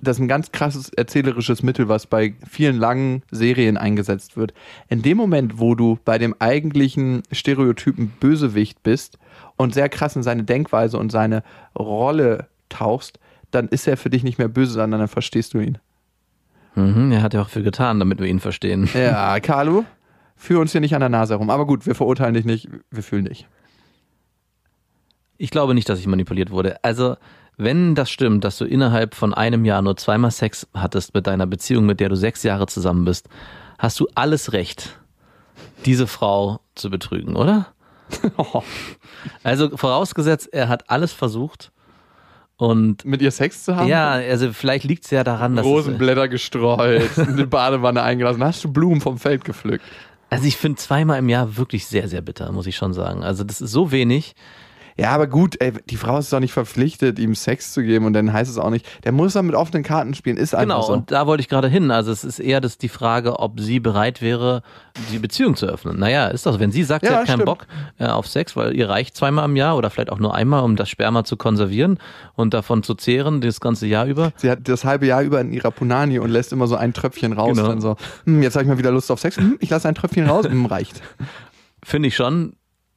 [0.00, 4.52] das ist ein ganz krasses erzählerisches Mittel, was bei vielen langen Serien eingesetzt wird.
[4.90, 9.16] In dem Moment, wo du bei dem eigentlichen Stereotypen Bösewicht bist
[9.56, 11.42] und sehr krass in seine Denkweise und seine
[11.78, 13.18] Rolle tauchst,
[13.50, 15.78] dann ist er für dich nicht mehr böse, sondern dann verstehst du ihn.
[16.74, 18.88] Mhm, er hat ja auch viel getan, damit wir ihn verstehen.
[18.94, 19.84] Ja, Carlo,
[20.36, 21.50] führ uns hier nicht an der Nase herum.
[21.50, 23.46] Aber gut, wir verurteilen dich nicht, wir fühlen dich.
[25.36, 26.82] Ich glaube nicht, dass ich manipuliert wurde.
[26.82, 27.16] Also,
[27.56, 31.46] wenn das stimmt, dass du innerhalb von einem Jahr nur zweimal Sex hattest mit deiner
[31.46, 33.28] Beziehung, mit der du sechs Jahre zusammen bist,
[33.78, 34.98] hast du alles Recht,
[35.84, 37.73] diese Frau zu betrügen, oder?
[39.42, 41.72] Also vorausgesetzt, er hat alles versucht
[42.56, 43.88] und Mit ihr Sex zu haben?
[43.88, 48.72] ja, also vielleicht liegt es ja daran, dass Rosenblätter gestreut, eine Badewanne eingelassen, hast du
[48.72, 49.84] Blumen vom Feld gepflückt.
[50.30, 53.24] also ich finde zweimal im Jahr wirklich sehr, sehr bitter, muss ich schon sagen.
[53.24, 54.34] Also das ist so wenig.
[54.96, 58.12] Ja, aber gut, ey, die Frau ist doch nicht verpflichtet, ihm Sex zu geben und
[58.12, 60.86] dann heißt es auch nicht, der muss dann mit offenen Karten spielen, ist einfach Genau,
[60.86, 60.92] so.
[60.92, 61.90] und da wollte ich gerade hin.
[61.90, 64.62] Also es ist eher das die Frage, ob sie bereit wäre,
[65.10, 65.98] die Beziehung zu öffnen.
[65.98, 67.46] Naja, ist doch, wenn sie sagt, sie Ja, hat keinen stimmt.
[67.46, 67.66] Bock
[67.98, 70.76] äh, auf Sex, weil ihr reicht zweimal im Jahr oder vielleicht auch nur einmal, um
[70.76, 71.98] das Sperma zu konservieren
[72.34, 74.32] und davon zu zehren, das ganze Jahr über.
[74.36, 77.32] Sie hat das halbe Jahr über in ihrer Punani und lässt immer so ein Tröpfchen
[77.32, 77.56] raus.
[77.56, 77.68] Genau.
[77.68, 79.36] Dann so, hm, jetzt habe ich mal wieder Lust auf Sex.
[79.38, 80.46] Hm, ich lasse ein Tröpfchen raus.
[80.46, 81.02] Hm, reicht.
[81.82, 82.54] Finde ich schon,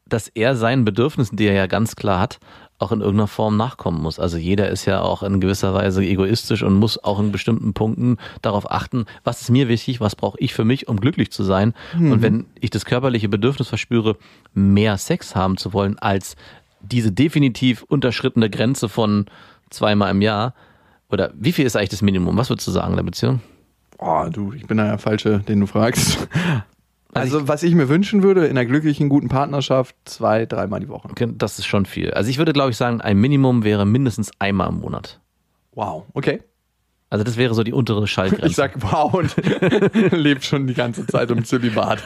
[0.09, 2.39] dass er seinen Bedürfnissen, die er ja ganz klar hat,
[2.79, 4.19] auch in irgendeiner Form nachkommen muss.
[4.19, 8.17] Also jeder ist ja auch in gewisser Weise egoistisch und muss auch in bestimmten Punkten
[8.41, 11.73] darauf achten, was ist mir wichtig, was brauche ich für mich, um glücklich zu sein.
[11.95, 14.15] Und wenn ich das körperliche Bedürfnis verspüre,
[14.53, 16.35] mehr Sex haben zu wollen als
[16.81, 19.25] diese definitiv unterschrittene Grenze von
[19.71, 20.53] zweimal im Jahr,
[21.09, 22.37] oder wie viel ist eigentlich das Minimum?
[22.37, 23.41] Was würdest du sagen in der Beziehung?
[23.97, 26.27] Oh, du, ich bin da der Falsche, den du fragst.
[27.19, 31.09] Also, was ich mir wünschen würde, in einer glücklichen, guten Partnerschaft, zwei, dreimal die Woche.
[31.09, 32.11] Okay, Das ist schon viel.
[32.11, 35.19] Also ich würde, glaube ich, sagen, ein Minimum wäre mindestens einmal im Monat.
[35.73, 36.41] Wow, okay.
[37.09, 38.47] Also das wäre so die untere Schallgrenze.
[38.47, 39.35] Ich sag wow und
[40.11, 42.03] lebt schon die ganze Zeit im Zölibat.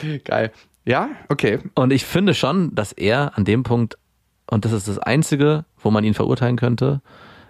[0.24, 0.50] Geil.
[0.84, 1.58] Ja, okay.
[1.74, 3.98] und ich finde schon, dass er an dem Punkt,
[4.50, 7.02] und das ist das Einzige, wo man ihn verurteilen könnte,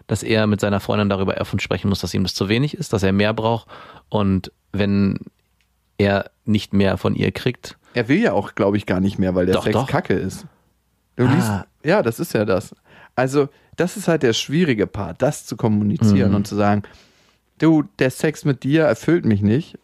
[0.07, 2.93] dass er mit seiner Freundin darüber offen sprechen muss, dass ihm das zu wenig ist,
[2.93, 3.69] dass er mehr braucht.
[4.09, 5.19] Und wenn
[5.99, 9.35] er nicht mehr von ihr kriegt, Er will ja auch, glaube ich, gar nicht mehr,
[9.35, 9.87] weil der Doch, Sex doch.
[9.89, 10.47] kacke ist.
[11.17, 11.35] Du Ah.
[11.35, 11.51] liest,
[11.85, 12.75] ja, das ist ja das.
[13.17, 16.37] Also, das ist halt der schwierige Part, das zu kommunizieren Mhm.
[16.37, 16.83] und zu sagen,
[17.59, 19.77] du, der Sex mit dir erfüllt mich nicht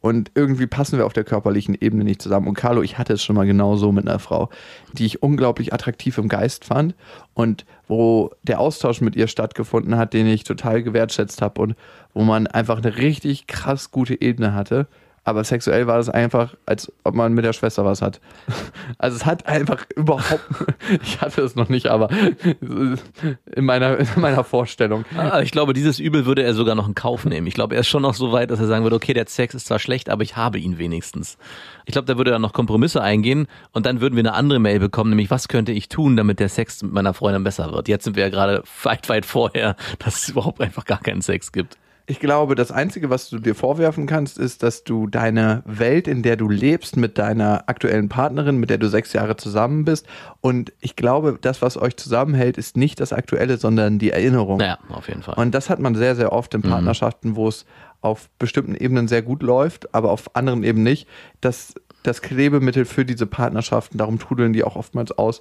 [0.00, 2.48] und irgendwie passen wir auf der körperlichen Ebene nicht zusammen.
[2.48, 4.50] Und Carlo, ich hatte es schon mal genau so mit einer Frau,
[4.92, 6.94] die ich unglaublich attraktiv im Geist fand
[7.34, 11.74] und wo der Austausch mit ihr stattgefunden hat, den ich total gewertschätzt habe und
[12.12, 14.86] wo man einfach eine richtig krass gute Ebene hatte.
[15.24, 18.20] Aber sexuell war das einfach, als ob man mit der Schwester was hat.
[18.98, 20.44] Also es hat einfach überhaupt,
[21.02, 22.08] ich hatte es noch nicht, aber
[22.60, 25.04] in meiner, in meiner Vorstellung.
[25.16, 27.46] ah, ich glaube, dieses Übel würde er sogar noch in Kauf nehmen.
[27.46, 29.54] Ich glaube, er ist schon noch so weit, dass er sagen würde, okay, der Sex
[29.54, 31.38] ist zwar schlecht, aber ich habe ihn wenigstens.
[31.86, 34.78] Ich glaube, da würde er noch Kompromisse eingehen und dann würden wir eine andere Mail
[34.78, 37.88] bekommen, nämlich was könnte ich tun, damit der Sex mit meiner Freundin besser wird.
[37.88, 41.52] Jetzt sind wir ja gerade weit, weit vorher, dass es überhaupt einfach gar keinen Sex
[41.52, 41.76] gibt.
[42.06, 46.22] Ich glaube, das Einzige, was du dir vorwerfen kannst, ist, dass du deine Welt, in
[46.22, 50.06] der du lebst, mit deiner aktuellen Partnerin, mit der du sechs Jahre zusammen bist.
[50.42, 54.58] Und ich glaube, das, was euch zusammenhält, ist nicht das Aktuelle, sondern die Erinnerung.
[54.58, 55.36] Naja, auf jeden Fall.
[55.36, 57.64] Und das hat man sehr, sehr oft in Partnerschaften, wo es
[58.02, 61.08] auf bestimmten Ebenen sehr gut läuft, aber auf anderen eben nicht.
[61.40, 65.40] dass das Klebemittel für diese Partnerschaften, darum trudeln die auch oftmals aus,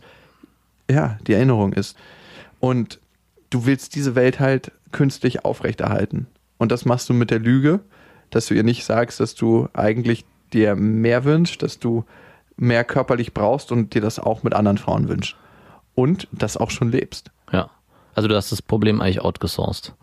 [0.90, 1.98] ja, die Erinnerung ist.
[2.62, 3.00] Und
[3.50, 6.28] du willst diese Welt halt künstlich aufrechterhalten.
[6.64, 7.82] Und das machst du mit der Lüge,
[8.30, 12.06] dass du ihr nicht sagst, dass du eigentlich dir mehr wünschst, dass du
[12.56, 15.36] mehr körperlich brauchst und dir das auch mit anderen Frauen wünschst.
[15.94, 17.32] Und das auch schon lebst.
[17.52, 17.70] ja.
[18.16, 19.94] Also du hast das Problem eigentlich outgesourced.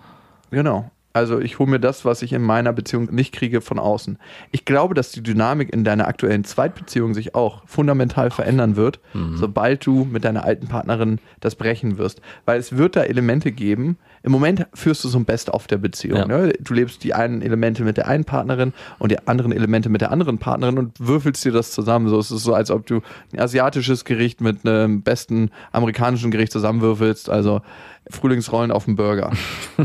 [0.51, 0.91] Genau.
[1.13, 4.19] Also ich hole mir das, was ich in meiner Beziehung nicht kriege, von außen.
[4.53, 9.01] Ich glaube, dass die Dynamik in deiner aktuellen Zweitbeziehung sich auch fundamental verändern wird,
[9.35, 12.21] sobald du mit deiner alten Partnerin das brechen wirst.
[12.45, 13.97] Weil es wird da Elemente geben.
[14.23, 16.19] Im Moment führst du so ein Best-of der Beziehung.
[16.19, 16.27] Ja.
[16.27, 16.53] Ne?
[16.61, 20.11] Du lebst die einen Elemente mit der einen Partnerin und die anderen Elemente mit der
[20.11, 22.09] anderen Partnerin und würfelst dir das zusammen.
[22.09, 23.01] So es ist so, als ob du
[23.33, 27.31] ein asiatisches Gericht mit einem besten amerikanischen Gericht zusammenwürfelst.
[27.31, 27.63] Also
[28.11, 29.33] Frühlingsrollen auf dem Burger.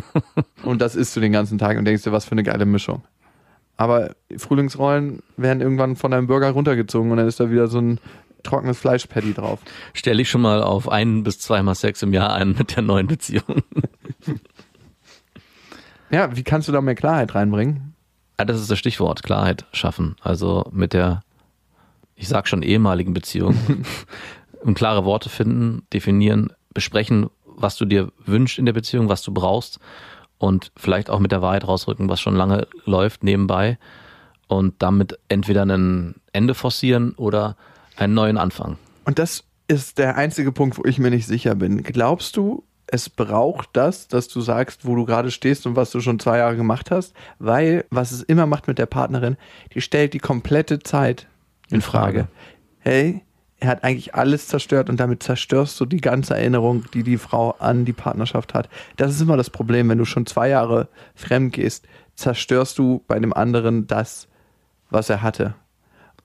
[0.64, 3.04] Und das isst du den ganzen Tag und denkst dir, was für eine geile Mischung.
[3.78, 8.00] Aber Frühlingsrollen werden irgendwann von deinem Burger runtergezogen und dann ist da wieder so ein
[8.46, 9.60] trockenes Fleischpaddy drauf.
[9.94, 13.08] Stell dich schon mal auf ein bis zweimal Sex im Jahr ein mit der neuen
[13.08, 13.64] Beziehung.
[16.12, 17.96] Ja, wie kannst du da mehr Klarheit reinbringen?
[18.40, 20.16] Ja, das ist das Stichwort, Klarheit schaffen.
[20.22, 21.24] Also mit der,
[22.16, 23.58] ich sag schon ehemaligen Beziehung,
[24.64, 29.32] und klare Worte finden, definieren, besprechen, was du dir wünschst in der Beziehung, was du
[29.34, 29.80] brauchst
[30.38, 33.78] und vielleicht auch mit der Wahrheit rausrücken, was schon lange läuft nebenbei
[34.48, 37.56] und damit entweder ein Ende forcieren oder
[37.98, 38.78] einen neuen Anfang.
[39.06, 41.84] Und das ist der einzige Punkt, wo ich mir nicht sicher bin.
[41.84, 46.02] Glaubst du, es braucht das, dass du sagst, wo du gerade stehst und was du
[46.02, 47.14] schon zwei Jahre gemacht hast?
[47.40, 49.38] Weil, was es immer macht mit der Partnerin,
[49.74, 51.28] die stellt die komplette Zeit
[51.70, 52.28] in Frage.
[52.80, 53.24] Hey,
[53.60, 57.52] er hat eigentlich alles zerstört und damit zerstörst du die ganze Erinnerung, die die Frau
[57.52, 58.70] an die Partnerschaft hat.
[58.98, 63.20] Das ist immer das Problem, wenn du schon zwei Jahre fremd gehst, zerstörst du bei
[63.20, 64.28] dem anderen das,
[64.90, 65.56] was er hatte.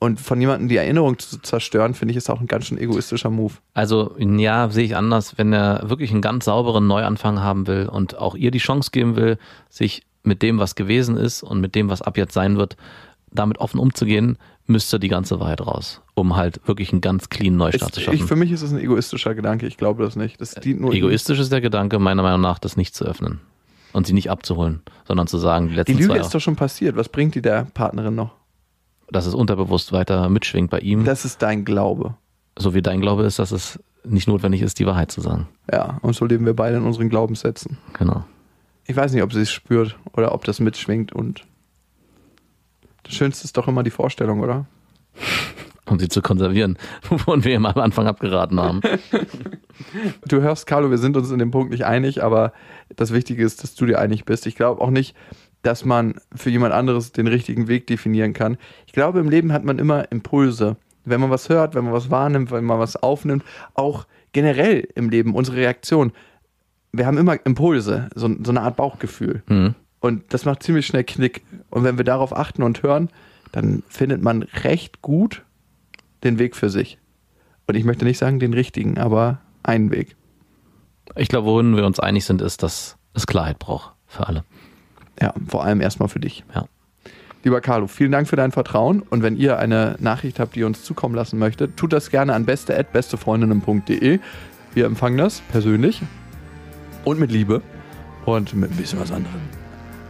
[0.03, 3.28] Und von jemandem die Erinnerung zu zerstören, finde ich, ist auch ein ganz schön egoistischer
[3.28, 3.53] Move.
[3.74, 8.16] Also ja, sehe ich anders, wenn er wirklich einen ganz sauberen Neuanfang haben will und
[8.16, 9.36] auch ihr die Chance geben will,
[9.68, 12.78] sich mit dem, was gewesen ist und mit dem, was ab jetzt sein wird,
[13.30, 17.90] damit offen umzugehen, müsste die ganze Wahrheit raus, um halt wirklich einen ganz clean Neustart
[17.90, 18.16] Ist, zu schaffen.
[18.16, 20.40] ich, für mich ist es ein egoistischer Gedanke, ich glaube das nicht.
[20.40, 23.40] Das dient nur Egoistisch ist der Gedanke, meiner Meinung nach, das nicht zu öffnen
[23.92, 26.57] und sie nicht abzuholen, sondern zu sagen, die Die letzten Lüge zwei ist doch schon
[26.57, 26.96] passiert.
[26.96, 28.39] Was bringt die der Partnerin noch?
[29.12, 32.14] Dass es unterbewusst weiter mitschwingt bei ihm, Das ist dein Glaube.
[32.58, 35.48] so wie dein Glaube ist, dass es nicht notwendig ist, die Wahrheit zu sagen.
[35.70, 37.76] Ja, und so leben wir beide in unseren Glaubenssätzen.
[37.98, 38.24] Genau.
[38.86, 41.44] Ich weiß nicht, ob sie es spürt oder ob das mitschwingt und
[43.02, 44.66] das Schönste ist doch immer die Vorstellung, oder?
[45.86, 48.80] Um sie zu konservieren, wovon wir immer am Anfang abgeraten haben.
[50.28, 52.52] Du hörst, Carlo, wir sind uns in dem Punkt nicht einig, aber
[52.96, 54.46] das Wichtige ist, dass du dir einig bist.
[54.46, 55.16] Ich glaube auch nicht,
[55.62, 58.56] dass man für jemand anderes den richtigen Weg definieren kann.
[58.86, 60.76] Ich glaube, im Leben hat man immer Impulse.
[61.04, 63.44] Wenn man was hört, wenn man was wahrnimmt, wenn man was aufnimmt,
[63.74, 66.12] auch generell im Leben, unsere Reaktion.
[66.92, 69.42] Wir haben immer Impulse, so, so eine Art Bauchgefühl.
[69.48, 69.74] Mhm.
[70.00, 71.42] Und das macht ziemlich schnell Knick.
[71.70, 73.11] Und wenn wir darauf achten und hören,
[73.52, 75.42] dann findet man recht gut
[76.24, 76.98] den Weg für sich.
[77.66, 80.16] Und ich möchte nicht sagen den richtigen, aber einen Weg.
[81.16, 84.44] Ich glaube, worin wir uns einig sind, ist, dass es Klarheit braucht für alle.
[85.21, 86.45] Ja, vor allem erstmal für dich.
[86.55, 86.66] Ja.
[87.43, 89.03] Lieber Carlo, vielen Dank für dein Vertrauen.
[89.09, 92.35] Und wenn ihr eine Nachricht habt, die ihr uns zukommen lassen möchtet, tut das gerne
[92.35, 94.21] an beste.bestefreundinnen.de.
[94.75, 96.03] Wir empfangen das persönlich
[97.05, 97.62] und mit Liebe
[98.27, 99.41] und mit ein bisschen was anderem.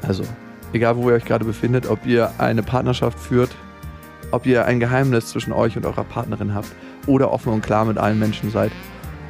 [0.03, 0.25] Also,
[0.73, 3.51] egal wo ihr euch gerade befindet, ob ihr eine Partnerschaft führt,
[4.33, 6.69] ob ihr ein Geheimnis zwischen euch und eurer Partnerin habt
[7.07, 8.73] oder offen und klar mit allen Menschen seid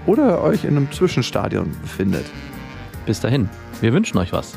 [0.07, 2.25] oder euch in einem Zwischenstadion befindet.
[3.07, 3.49] Bis dahin,
[3.81, 4.57] wir wünschen euch was.